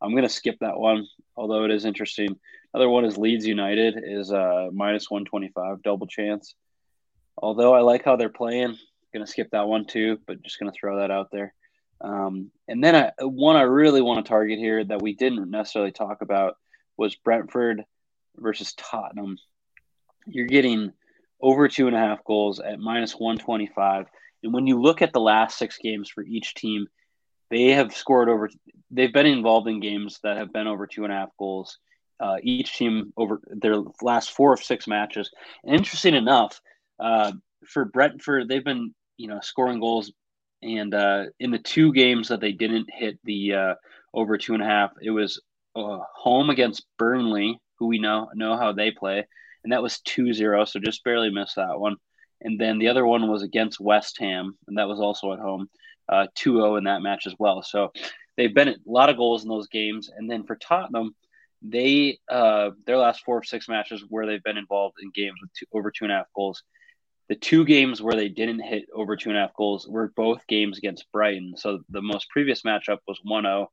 I'm 0.00 0.12
going 0.12 0.22
to 0.22 0.28
skip 0.28 0.56
that 0.60 0.78
one, 0.78 1.06
although 1.36 1.64
it 1.64 1.72
is 1.72 1.84
interesting. 1.84 2.38
Other 2.72 2.88
one 2.88 3.04
is 3.04 3.18
Leeds 3.18 3.46
United 3.46 4.00
is 4.04 4.32
uh, 4.32 4.68
minus 4.72 5.10
125 5.10 5.82
double 5.82 6.06
chance. 6.06 6.54
Although 7.36 7.74
I 7.74 7.80
like 7.80 8.04
how 8.04 8.16
they're 8.16 8.28
playing, 8.28 8.76
gonna 9.12 9.26
skip 9.26 9.50
that 9.52 9.66
one 9.68 9.86
too, 9.86 10.18
but 10.26 10.42
just 10.42 10.58
gonna 10.58 10.72
throw 10.72 10.98
that 10.98 11.10
out 11.10 11.30
there. 11.30 11.54
Um, 12.00 12.50
and 12.68 12.82
then 12.82 12.94
I, 12.94 13.24
one 13.24 13.56
I 13.56 13.62
really 13.62 14.02
want 14.02 14.24
to 14.24 14.28
target 14.28 14.58
here 14.58 14.84
that 14.84 15.02
we 15.02 15.14
didn't 15.14 15.50
necessarily 15.50 15.92
talk 15.92 16.20
about 16.20 16.56
was 16.96 17.16
Brentford 17.16 17.84
versus 18.36 18.74
Tottenham. 18.74 19.38
You're 20.26 20.46
getting 20.46 20.92
over 21.40 21.68
two 21.68 21.86
and 21.86 21.96
a 21.96 21.98
half 21.98 22.24
goals 22.24 22.60
at 22.60 22.80
minus 22.80 23.12
125. 23.12 24.06
And 24.42 24.52
when 24.52 24.66
you 24.66 24.80
look 24.80 25.02
at 25.02 25.12
the 25.12 25.20
last 25.20 25.58
six 25.58 25.78
games 25.78 26.08
for 26.08 26.22
each 26.22 26.54
team, 26.54 26.86
they 27.50 27.70
have 27.70 27.94
scored 27.94 28.28
over, 28.28 28.50
they've 28.90 29.12
been 29.12 29.26
involved 29.26 29.68
in 29.68 29.80
games 29.80 30.20
that 30.22 30.36
have 30.36 30.52
been 30.52 30.66
over 30.66 30.86
two 30.86 31.04
and 31.04 31.12
a 31.12 31.16
half 31.16 31.30
goals. 31.38 31.78
Uh, 32.20 32.36
each 32.42 32.76
team 32.76 33.12
over 33.16 33.40
their 33.46 33.76
last 34.02 34.32
four 34.32 34.52
of 34.52 34.60
six 34.60 34.88
matches. 34.88 35.30
And 35.62 35.76
interesting 35.76 36.14
enough, 36.14 36.60
uh, 36.98 37.30
for 37.64 37.84
Brentford, 37.84 38.48
they've 38.48 38.64
been, 38.64 38.92
you 39.16 39.28
know, 39.28 39.38
scoring 39.40 39.78
goals. 39.78 40.12
And 40.60 40.92
uh, 40.94 41.26
in 41.38 41.52
the 41.52 41.60
two 41.60 41.92
games 41.92 42.28
that 42.28 42.40
they 42.40 42.50
didn't 42.50 42.88
hit 42.92 43.20
the 43.22 43.54
uh, 43.54 43.74
over 44.12 44.36
two 44.36 44.54
and 44.54 44.62
a 44.62 44.66
half, 44.66 44.90
it 45.00 45.10
was 45.10 45.40
uh, 45.76 46.00
home 46.12 46.50
against 46.50 46.86
Burnley, 46.98 47.60
who 47.78 47.86
we 47.86 48.00
know 48.00 48.28
know 48.34 48.56
how 48.56 48.72
they 48.72 48.90
play, 48.90 49.26
and 49.64 49.72
that 49.72 49.82
was 49.82 50.00
2-0, 50.06 50.68
so 50.68 50.80
just 50.80 51.04
barely 51.04 51.30
missed 51.30 51.56
that 51.56 51.78
one. 51.78 51.96
And 52.40 52.60
then 52.60 52.78
the 52.78 52.88
other 52.88 53.04
one 53.04 53.28
was 53.30 53.42
against 53.42 53.80
West 53.80 54.18
Ham, 54.20 54.56
and 54.66 54.78
that 54.78 54.88
was 54.88 55.00
also 55.00 55.32
at 55.32 55.40
home, 55.40 55.68
uh, 56.08 56.26
2-0 56.38 56.78
in 56.78 56.84
that 56.84 57.02
match 57.02 57.26
as 57.26 57.34
well. 57.38 57.62
So 57.62 57.92
they've 58.36 58.54
been 58.54 58.68
a 58.68 58.76
lot 58.86 59.10
of 59.10 59.16
goals 59.16 59.42
in 59.42 59.48
those 59.48 59.68
games. 59.68 60.10
And 60.16 60.30
then 60.30 60.44
for 60.44 60.56
Tottenham, 60.56 61.14
they 61.60 62.18
uh, 62.30 62.70
their 62.86 62.96
last 62.96 63.24
four 63.24 63.38
or 63.38 63.42
six 63.42 63.68
matches 63.68 64.04
where 64.08 64.26
they've 64.26 64.42
been 64.42 64.56
involved 64.56 64.96
in 65.02 65.10
games 65.10 65.38
with 65.42 65.52
two, 65.52 65.66
over 65.72 65.90
two 65.90 66.04
and 66.04 66.12
a 66.12 66.16
half 66.16 66.26
goals. 66.34 66.62
The 67.28 67.34
two 67.34 67.64
games 67.64 68.00
where 68.00 68.14
they 68.14 68.28
didn't 68.28 68.60
hit 68.60 68.86
over 68.94 69.16
two 69.16 69.28
and 69.28 69.36
a 69.36 69.42
half 69.42 69.54
goals 69.54 69.86
were 69.86 70.12
both 70.16 70.46
games 70.46 70.78
against 70.78 71.10
Brighton. 71.12 71.54
So 71.56 71.80
the 71.90 72.00
most 72.00 72.30
previous 72.30 72.62
matchup 72.62 72.98
was 73.06 73.20
1 73.22 73.42
0 73.42 73.68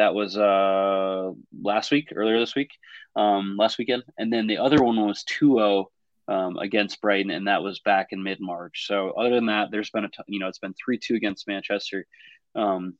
that 0.00 0.14
was 0.14 0.36
uh, 0.36 1.30
last 1.62 1.90
week, 1.90 2.08
earlier 2.16 2.40
this 2.40 2.56
week, 2.56 2.70
um, 3.16 3.56
last 3.58 3.76
weekend. 3.76 4.02
And 4.18 4.32
then 4.32 4.46
the 4.46 4.56
other 4.56 4.82
one 4.82 4.96
was 5.06 5.24
2 5.24 5.56
0 5.56 5.90
um, 6.26 6.56
against 6.56 7.02
Brighton, 7.02 7.30
and 7.30 7.48
that 7.48 7.62
was 7.62 7.80
back 7.80 8.08
in 8.10 8.22
mid 8.22 8.38
March. 8.40 8.86
So, 8.86 9.10
other 9.10 9.34
than 9.34 9.46
that, 9.46 9.70
there's 9.70 9.90
been 9.90 10.06
a, 10.06 10.08
t- 10.08 10.22
you 10.26 10.40
know, 10.40 10.48
it's 10.48 10.58
been 10.58 10.74
3 10.74 10.98
2 10.98 11.16
against 11.16 11.46
Manchester. 11.46 12.06
Um, 12.54 12.94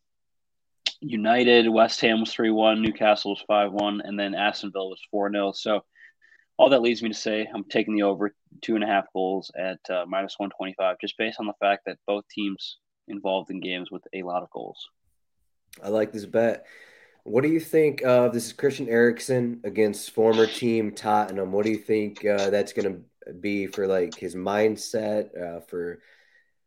United, 1.01 1.69
West 1.71 2.03
Ham 2.03 2.21
was 2.21 2.33
3 2.33 2.51
1, 2.51 2.83
Newcastle 2.83 3.33
was 3.33 3.43
5 3.47 3.73
1, 3.73 4.03
and 4.03 4.21
then 4.21 4.35
Aston 4.35 4.71
Villa 4.71 4.89
was 4.89 5.01
4 5.11 5.33
0. 5.33 5.53
So, 5.53 5.85
all 6.59 6.69
that 6.69 6.83
leads 6.83 7.03
me 7.03 7.09
to 7.09 7.15
say 7.15 7.49
I'm 7.53 7.65
taking 7.65 7.97
the 7.97 8.03
over 8.03 8.35
two 8.61 8.75
and 8.75 8.85
a 8.85 8.87
half 8.87 9.07
goals 9.15 9.51
at 9.59 9.81
uh, 9.89 10.05
minus 10.07 10.39
125, 10.39 10.97
just 11.01 11.17
based 11.17 11.41
on 11.41 11.47
the 11.47 11.55
fact 11.61 11.85
that 11.87 11.97
both 12.07 12.29
teams 12.29 12.77
involved 13.09 13.51
in 13.51 13.61
games 13.61 13.91
with 13.91 14.03
a 14.13 14.23
lot 14.23 14.43
of 14.43 14.51
goals. 14.51 14.87
I 15.83 15.89
like 15.89 16.13
this 16.13 16.27
bet. 16.27 16.67
What 17.31 17.45
do 17.45 17.49
you 17.49 17.61
think 17.61 18.03
of 18.03 18.33
this 18.33 18.47
is 18.47 18.53
Christian 18.53 18.88
Eriksen 18.88 19.61
against 19.62 20.11
former 20.11 20.49
team 20.49 20.90
Tottenham? 20.90 21.53
What 21.53 21.64
do 21.64 21.71
you 21.71 21.79
think 21.79 22.27
uh, 22.27 22.51
that's 22.51 22.73
going 22.73 22.93
to 22.93 23.33
be 23.35 23.69
for 23.69 23.87
like 23.87 24.16
his 24.16 24.35
mindset 24.35 25.40
uh, 25.40 25.61
for 25.61 26.01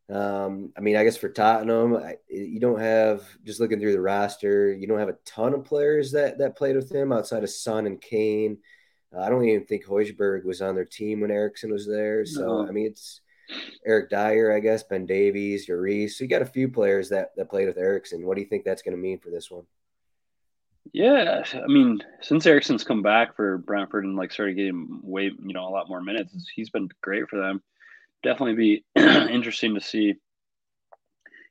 um, 0.09 0.71
I 0.77 0.79
mean, 0.79 0.95
I 0.95 1.03
guess 1.03 1.17
for 1.17 1.27
Tottenham, 1.27 1.97
I, 1.97 2.15
you 2.29 2.61
don't 2.61 2.79
have 2.79 3.23
just 3.43 3.59
looking 3.59 3.81
through 3.81 3.91
the 3.91 3.99
roster, 3.99 4.71
you 4.71 4.87
don't 4.87 4.99
have 4.99 5.09
a 5.09 5.17
ton 5.25 5.53
of 5.53 5.65
players 5.65 6.13
that 6.13 6.37
that 6.37 6.55
played 6.55 6.77
with 6.77 6.89
him 6.89 7.11
outside 7.11 7.43
of 7.43 7.49
Son 7.49 7.85
and 7.85 7.99
Kane. 7.99 8.57
Uh, 9.13 9.19
I 9.19 9.29
don't 9.29 9.43
even 9.43 9.65
think 9.65 9.85
Højbjerg 9.85 10.45
was 10.45 10.61
on 10.61 10.75
their 10.75 10.85
team 10.85 11.19
when 11.19 11.31
Eriksen 11.31 11.73
was 11.73 11.85
there. 11.85 12.25
So 12.25 12.45
no. 12.45 12.67
I 12.69 12.71
mean, 12.71 12.85
it's 12.85 13.19
Eric 13.85 14.09
Dier, 14.09 14.55
I 14.55 14.61
guess, 14.61 14.83
Ben 14.83 15.05
Davies, 15.05 15.67
Lloris. 15.67 16.11
So 16.11 16.23
you 16.23 16.29
got 16.29 16.41
a 16.41 16.45
few 16.45 16.69
players 16.69 17.09
that 17.09 17.31
that 17.35 17.49
played 17.49 17.67
with 17.67 17.77
Eriksen. 17.77 18.25
What 18.25 18.35
do 18.35 18.41
you 18.41 18.47
think 18.47 18.63
that's 18.63 18.81
going 18.81 18.95
to 18.95 19.01
mean 19.01 19.19
for 19.19 19.29
this 19.29 19.51
one? 19.51 19.65
Yeah, 20.91 21.43
I 21.53 21.67
mean, 21.67 22.01
since 22.21 22.45
Eriksen's 22.45 22.83
come 22.83 23.01
back 23.01 23.35
for 23.35 23.57
Brentford 23.57 24.03
and 24.03 24.15
like 24.15 24.31
started 24.31 24.55
getting 24.55 24.99
way, 25.01 25.25
you 25.25 25.53
know, 25.53 25.67
a 25.67 25.71
lot 25.71 25.89
more 25.89 26.01
minutes, 26.01 26.49
he's 26.53 26.69
been 26.69 26.89
great 27.01 27.29
for 27.29 27.39
them. 27.39 27.63
Definitely 28.21 28.55
be 28.55 28.85
interesting 28.95 29.75
to 29.75 29.81
see, 29.81 30.15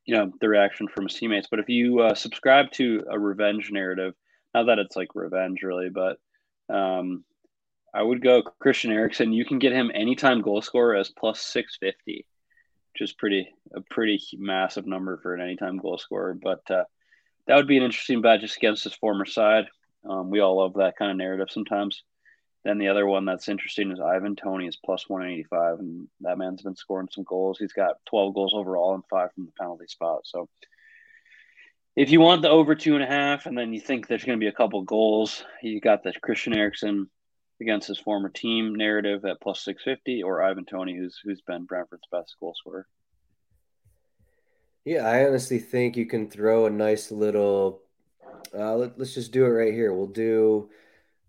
you 0.05 0.15
know, 0.15 0.33
the 0.41 0.49
reaction 0.49 0.87
from 0.87 1.05
his 1.05 1.15
teammates. 1.17 1.49
But 1.51 1.61
if 1.61 1.69
you 1.69 2.01
uh, 2.01 2.15
subscribe 2.15 2.71
to 2.73 3.05
a 3.11 3.19
revenge 3.19 3.71
narrative, 3.73 4.15
not 4.55 4.67
that 4.67 4.79
it's 4.79 4.97
like 4.97 5.15
revenge 5.15 5.63
really, 5.63 5.89
but 5.89 6.19
um, 6.73 7.25
I 7.95 8.03
would 8.03 8.23
go 8.23 8.43
Christian 8.43 8.93
Eriksen. 8.93 9.33
You 9.33 9.45
can 9.45 9.59
get 9.59 9.73
him 9.73 9.91
anytime 9.95 10.43
goal 10.43 10.63
scorer 10.63 10.95
as 10.95 11.11
plus 11.11 11.41
650, 11.41 12.27
which 12.93 13.01
is 13.01 13.13
pretty 13.13 13.49
a 13.75 13.81
pretty 13.81 14.21
massive 14.35 14.87
number 14.87 15.19
for 15.19 15.35
an 15.35 15.41
anytime 15.41 15.79
goal 15.79 15.99
scorer. 15.99 16.35
But 16.35 16.71
uh, 16.71 16.85
that 17.47 17.57
would 17.57 17.67
be 17.67 17.77
an 17.77 17.83
interesting 17.83 18.23
bet 18.23 18.41
just 18.41 18.57
against 18.57 18.85
his 18.85 18.95
former 18.95 19.25
side. 19.25 19.67
Um, 20.09 20.31
we 20.31 20.41
all 20.41 20.59
love 20.59 20.75
that 20.75 20.97
kind 20.97 21.11
of 21.11 21.17
narrative 21.17 21.49
sometimes. 21.51 22.03
Then 22.65 22.79
the 22.79 22.89
other 22.89 23.07
one 23.07 23.25
that's 23.25 23.49
interesting 23.49 23.91
is 23.91 24.01
Ivan 24.01 24.37
Toney 24.37 24.69
is 24.69 24.77
plus 24.77 25.09
185, 25.09 25.81
and 25.81 26.09
that 26.21 26.39
man's 26.39 26.63
been 26.63 26.77
scoring 26.77 27.09
some 27.11 27.25
goals. 27.25 27.59
He's 27.59 27.73
got 27.73 27.97
12 28.07 28.35
goals 28.35 28.53
overall 28.55 28.95
and 28.95 29.03
five 29.11 29.33
from 29.33 29.47
the 29.47 29.53
penalty 29.59 29.87
spot. 29.89 30.21
So 30.25 30.49
if 31.97 32.11
you 32.11 32.21
want 32.21 32.43
the 32.43 32.51
over 32.51 32.75
two 32.75 32.95
and 32.95 33.03
a 33.03 33.07
half, 33.07 33.47
and 33.47 33.59
then 33.59 33.73
you 33.73 33.81
think 33.81 34.07
there's 34.07 34.25
going 34.25 34.39
to 34.39 34.43
be 34.43 34.49
a 34.49 34.53
couple 34.53 34.83
goals, 34.83 35.45
you 35.61 35.81
got 35.81 36.05
the 36.05 36.13
Christian 36.13 36.55
Eriksen 36.55 37.11
against 37.61 37.89
his 37.89 37.99
former 37.99 38.29
team 38.29 38.75
narrative 38.75 39.25
at 39.25 39.41
plus 39.41 39.65
650 39.65 40.23
or 40.23 40.43
Ivan 40.43 40.65
Toney, 40.65 40.97
who's 40.97 41.21
who's 41.23 41.41
been 41.41 41.65
Brentford's 41.65 42.09
best 42.11 42.37
goal 42.39 42.55
scorer. 42.57 42.87
Yeah, 44.85 45.07
I 45.07 45.27
honestly 45.27 45.61
think 45.61 45.97
you 45.97 46.07
can 46.07 46.29
throw 46.29 46.67
a 46.67 46.71
nice 46.71 47.13
little. 47.13 47.83
Uh, 48.53 48.75
let, 48.75 49.01
us 49.01 49.15
just 49.15 49.33
do 49.33 49.45
it 49.45 49.49
right 49.49 49.73
here. 49.73 49.93
We'll 49.93 50.09
do. 50.09 50.71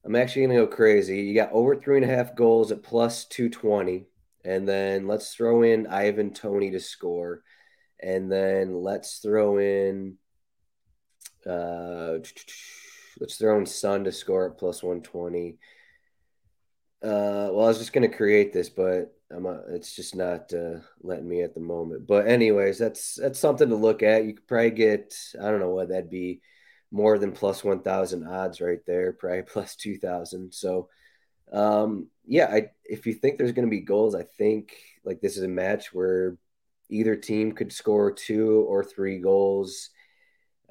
I'm 0.04 0.16
actually 0.16 0.48
going 0.48 0.58
to 0.58 0.66
go 0.66 0.76
crazy. 0.76 1.22
You 1.22 1.36
got 1.36 1.52
over 1.52 1.76
three 1.76 1.98
and 1.98 2.06
a 2.10 2.14
half 2.14 2.36
goals 2.36 2.72
at 2.72 2.84
plus 2.84 3.26
220. 3.26 4.06
And 4.44 4.68
then 4.68 5.08
let's 5.08 5.34
throw 5.34 5.62
in 5.62 5.88
Ivan 5.88 6.34
Toney 6.34 6.72
to 6.72 6.80
score. 6.80 7.44
And 8.02 8.30
then 8.32 8.82
let's 8.82 9.20
throw 9.20 9.60
in. 9.60 10.18
Uh, 11.46 12.18
let's 13.20 13.38
throw 13.38 13.60
in 13.60 13.66
Son 13.68 14.04
to 14.04 14.12
score 14.12 14.50
at 14.50 14.58
plus 14.58 14.82
120. 14.82 15.58
Uh, 17.04 17.52
well, 17.52 17.66
I 17.66 17.68
was 17.68 17.78
just 17.78 17.94
going 17.94 18.10
to 18.10 18.18
create 18.18 18.52
this, 18.52 18.70
but 18.70 19.16
I'm 19.34 19.46
a, 19.46 19.62
it's 19.70 19.96
just 19.96 20.16
not 20.16 20.54
uh, 20.54 20.80
letting 21.02 21.28
me 21.28 21.42
at 21.42 21.54
the 21.54 21.60
moment. 21.60 22.08
But 22.08 22.28
anyways, 22.28 22.78
that's 22.78 23.16
that's 23.16 23.40
something 23.40 23.70
to 23.70 23.76
look 23.76 24.04
at. 24.04 24.26
You 24.26 24.34
could 24.34 24.48
probably 24.48 24.72
get 24.72 25.16
I 25.42 25.50
don't 25.50 25.60
know 25.60 25.70
what 25.70 25.90
that'd 25.90 26.10
be 26.10 26.42
more 26.92 27.18
than 27.18 27.32
plus 27.32 27.64
one 27.64 27.82
thousand 27.82 28.28
odds 28.28 28.62
right 28.62 28.82
there, 28.86 29.14
probably 29.20 29.44
plus 29.44 29.76
two 29.76 29.98
thousand. 29.98 30.54
So 30.54 30.90
um, 31.52 32.08
yeah, 32.26 32.48
I, 32.48 32.72
if 32.86 33.06
you 33.06 33.14
think 33.14 33.38
there's 33.38 33.52
going 33.52 33.68
to 33.68 33.72
be 33.72 33.82
goals, 33.82 34.16
I 34.16 34.24
think 34.24 34.74
like 35.04 35.22
this 35.22 35.38
is 35.38 35.44
a 35.44 35.48
match 35.48 35.94
where 35.94 36.38
either 36.90 37.16
team 37.16 37.52
could 37.52 37.72
score 37.72 38.12
two 38.12 38.66
or 38.68 38.84
three 38.84 39.20
goals 39.20 39.90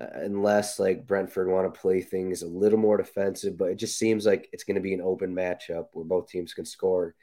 uh, 0.01 0.07
unless 0.15 0.79
like 0.79 1.07
Brentford 1.07 1.49
want 1.49 1.73
to 1.73 1.81
play 1.81 2.01
things 2.01 2.43
a 2.43 2.47
little 2.47 2.79
more 2.79 2.97
defensive. 2.97 3.57
But 3.57 3.71
it 3.71 3.77
just 3.77 3.99
seems 3.99 4.27
like 4.27 4.49
it's 4.53 4.65
going 4.65 4.77
to 4.77 4.81
be 4.81 4.95
an 4.95 5.01
open 5.01 5.35
matchup 5.35 5.87
where 5.93 6.05
both 6.05 6.29
teams 6.29 6.55
can 6.55 6.65
score. 6.65 7.15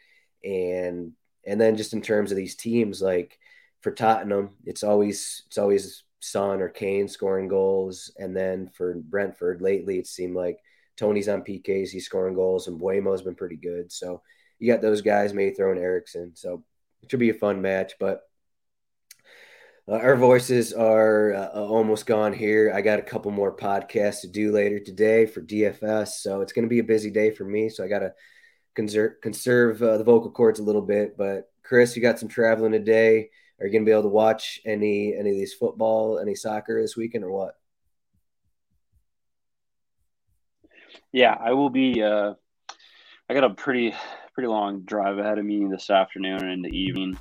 And 0.44 1.14
and 1.50 1.60
then 1.60 1.76
just 1.76 1.94
in 1.94 2.02
terms 2.02 2.32
of 2.32 2.38
these 2.38 2.56
teams, 2.56 3.02
like 3.02 3.40
for 3.82 3.92
Tottenham, 3.92 4.52
it's 4.66 4.84
always 4.84 5.44
it's 5.48 5.58
always 5.58 6.04
Son 6.20 6.62
or 6.62 6.70
Kane 6.70 7.08
scoring 7.08 7.48
goals. 7.48 8.12
And 8.18 8.36
then 8.36 8.70
for 8.70 8.96
Brentford, 8.96 9.62
lately 9.62 9.98
it 9.98 10.08
seemed 10.08 10.36
like 10.36 10.60
Toney's 10.98 11.30
on 11.30 11.42
PKs, 11.42 11.90
he's 11.90 12.06
scoring 12.06 12.36
goals, 12.36 12.68
and 12.68 12.80
Mbeumo's 12.80 13.22
been 13.22 13.36
pretty 13.36 13.56
good. 13.56 13.92
So 13.92 14.22
you 14.60 14.72
got 14.72 14.82
those 14.82 15.02
guys, 15.02 15.34
maybe 15.34 15.56
throwing 15.56 15.80
Eriksen. 15.80 16.36
So 16.36 16.64
it 17.02 17.10
should 17.10 17.20
be 17.20 17.30
a 17.30 17.34
fun 17.34 17.62
match. 17.62 17.94
But 18.00 18.22
uh, 19.88 19.94
our 19.94 20.18
voices 20.18 20.74
are 20.74 21.34
uh, 21.34 21.48
almost 21.48 22.06
gone 22.06 22.34
here. 22.34 22.72
I 22.76 22.82
got 22.82 23.00
a 23.00 23.04
couple 23.04 23.32
more 23.32 23.56
podcasts 23.56 24.22
to 24.22 24.28
do 24.28 24.52
later 24.52 24.80
today 24.80 25.26
for 25.26 25.42
DFS, 25.42 26.10
so 26.20 26.42
it's 26.42 26.54
going 26.54 26.66
to 26.66 26.70
be 26.70 26.80
a 26.80 26.84
busy 26.84 27.10
day 27.10 27.32
for 27.32 27.46
me. 27.46 27.70
So 27.70 27.84
I 27.84 27.88
got 27.88 28.00
to 28.00 28.14
conserve 28.76 29.22
conserve 29.22 29.82
uh, 29.82 29.98
the 29.98 30.04
vocal 30.04 30.32
cords 30.32 30.60
a 30.60 30.64
little 30.64 30.82
bit. 30.82 31.18
But 31.18 31.52
Chris, 31.64 31.96
you 31.96 32.02
got 32.02 32.20
some 32.20 32.30
traveling 32.30 32.72
today. 32.72 33.30
Are 33.60 33.66
you 33.66 33.72
going 33.72 33.84
to 33.84 33.90
be 33.90 33.92
able 33.92 34.04
to 34.04 34.10
watch 34.10 34.62
any 34.66 35.16
any 35.16 35.32
of 35.32 35.36
these 35.36 35.54
football, 35.54 36.20
any 36.20 36.36
soccer 36.36 36.82
this 36.82 36.96
weekend, 36.96 37.24
or 37.24 37.32
what? 37.32 37.56
Yeah, 41.12 41.36
I 41.40 41.54
will 41.54 41.70
be. 41.70 42.02
Uh, 42.02 42.34
I 43.30 43.34
got 43.34 43.44
a 43.44 43.50
pretty 43.52 43.94
pretty 44.34 44.48
long 44.48 44.82
drive 44.82 45.18
ahead 45.18 45.38
of 45.38 45.46
me 45.46 45.66
this 45.70 45.90
afternoon 45.90 46.44
and 46.44 46.52
in 46.52 46.62
the 46.62 46.78
evening. 46.78 47.18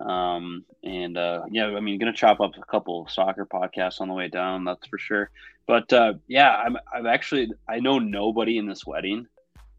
Um, 0.00 0.64
and 0.82 1.18
uh, 1.18 1.42
yeah, 1.50 1.66
I 1.66 1.80
mean, 1.80 1.98
gonna 1.98 2.12
chop 2.12 2.40
up 2.40 2.52
a 2.56 2.64
couple 2.70 3.06
soccer 3.08 3.44
podcasts 3.44 4.00
on 4.00 4.08
the 4.08 4.14
way 4.14 4.28
down, 4.28 4.64
that's 4.64 4.86
for 4.86 4.98
sure. 4.98 5.30
But 5.66 5.92
uh, 5.92 6.14
yeah, 6.26 6.54
I'm 6.54 6.76
I'm 6.92 7.06
actually 7.06 7.50
I 7.68 7.80
know 7.80 7.98
nobody 7.98 8.58
in 8.58 8.66
this 8.66 8.86
wedding, 8.86 9.26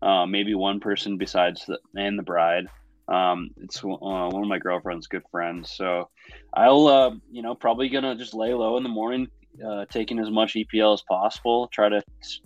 uh, 0.01 0.25
maybe 0.25 0.53
one 0.55 0.79
person 0.79 1.17
besides 1.17 1.65
the 1.65 1.79
and 1.95 2.17
the 2.17 2.23
bride. 2.23 2.65
Um, 3.07 3.49
it's 3.57 3.83
uh, 3.83 3.87
one 3.87 4.43
of 4.43 4.47
my 4.47 4.59
girlfriend's 4.59 5.07
good 5.07 5.23
friends, 5.31 5.71
so 5.71 6.09
I'll 6.53 6.87
uh, 6.87 7.11
you 7.31 7.41
know 7.41 7.55
probably 7.55 7.89
gonna 7.89 8.15
just 8.15 8.33
lay 8.33 8.53
low 8.53 8.77
in 8.77 8.83
the 8.83 8.89
morning, 8.89 9.27
uh, 9.65 9.85
taking 9.85 10.19
as 10.19 10.29
much 10.29 10.53
EPL 10.53 10.93
as 10.93 11.01
possible, 11.03 11.67
try 11.67 11.89
to 11.89 12.01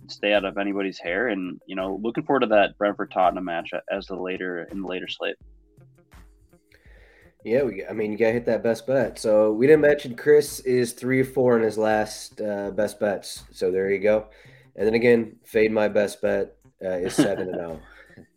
stay 0.08 0.32
out 0.32 0.44
of 0.44 0.58
anybody's 0.58 0.98
hair, 0.98 1.28
and 1.28 1.60
you 1.66 1.76
know 1.76 2.00
looking 2.02 2.24
forward 2.24 2.40
to 2.40 2.46
that 2.46 2.76
Brentford 2.78 3.10
Tottenham 3.12 3.44
match 3.44 3.70
as 3.90 4.06
the 4.06 4.16
later 4.16 4.66
in 4.70 4.82
the 4.82 4.88
later 4.88 5.08
slate. 5.08 5.36
Yeah, 7.44 7.62
we, 7.62 7.86
I 7.86 7.92
mean, 7.92 8.10
you 8.10 8.18
got 8.18 8.26
to 8.26 8.32
hit 8.32 8.46
that 8.46 8.64
best 8.64 8.88
bet. 8.88 9.20
So 9.20 9.52
we 9.52 9.68
didn't 9.68 9.82
mention 9.82 10.16
Chris 10.16 10.58
is 10.60 10.94
three 10.94 11.22
four 11.22 11.56
in 11.56 11.62
his 11.62 11.78
last 11.78 12.40
uh, 12.40 12.72
best 12.72 12.98
bets. 12.98 13.44
So 13.52 13.70
there 13.70 13.88
you 13.88 14.00
go. 14.00 14.26
And 14.74 14.84
then 14.84 14.94
again, 14.94 15.36
fade 15.44 15.70
my 15.70 15.86
best 15.86 16.20
bet 16.20 16.55
uh, 16.84 16.88
is 16.88 17.14
seven 17.14 17.48
and 17.48 17.56
zero. 17.56 17.80
Oh. 17.80 18.22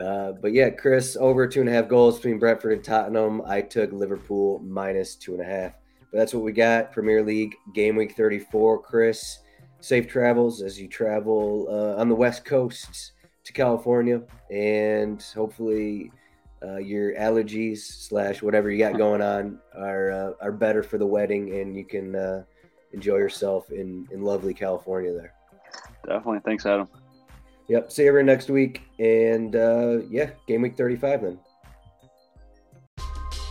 Uh, 0.00 0.32
but 0.32 0.52
yeah, 0.52 0.70
Chris 0.70 1.16
over 1.16 1.46
two 1.46 1.60
and 1.60 1.68
a 1.68 1.72
half 1.72 1.88
goals 1.88 2.16
between 2.16 2.36
Brentford 2.36 2.72
and 2.72 2.82
Tottenham. 2.82 3.40
I 3.46 3.60
took 3.62 3.92
Liverpool 3.92 4.60
minus 4.64 5.14
two 5.14 5.34
and 5.34 5.40
a 5.40 5.44
half. 5.44 5.74
But 6.10 6.18
that's 6.18 6.34
what 6.34 6.42
we 6.42 6.50
got. 6.50 6.90
Premier 6.90 7.22
League 7.22 7.54
game 7.74 7.94
week 7.94 8.16
34. 8.16 8.82
Chris, 8.82 9.38
safe 9.80 10.08
travels 10.08 10.62
as 10.62 10.80
you 10.80 10.88
travel 10.88 11.68
uh, 11.70 12.00
on 12.00 12.08
the 12.08 12.14
West 12.14 12.44
Coast 12.44 13.12
to 13.44 13.52
California, 13.52 14.22
and 14.50 15.22
hopefully 15.34 16.10
uh, 16.62 16.78
your 16.78 17.14
allergies 17.14 17.78
slash 17.78 18.42
whatever 18.42 18.70
you 18.70 18.78
got 18.78 18.96
going 18.96 19.20
on 19.20 19.58
are 19.76 20.10
uh, 20.10 20.32
are 20.40 20.52
better 20.52 20.82
for 20.82 20.98
the 20.98 21.06
wedding, 21.06 21.54
and 21.54 21.76
you 21.76 21.84
can 21.84 22.16
uh, 22.16 22.42
enjoy 22.92 23.16
yourself 23.16 23.70
in 23.70 24.08
in 24.10 24.22
lovely 24.22 24.54
California 24.54 25.12
there. 25.12 25.34
Definitely, 26.06 26.40
thanks, 26.44 26.64
Adam. 26.66 26.88
Yep. 27.68 27.92
See 27.92 28.02
you 28.02 28.08
everyone 28.08 28.26
next 28.26 28.50
week, 28.50 28.82
and 28.98 29.56
uh, 29.56 30.00
yeah, 30.10 30.30
game 30.46 30.62
week 30.62 30.76
thirty 30.76 30.96
five 30.96 31.22
then. 31.22 31.38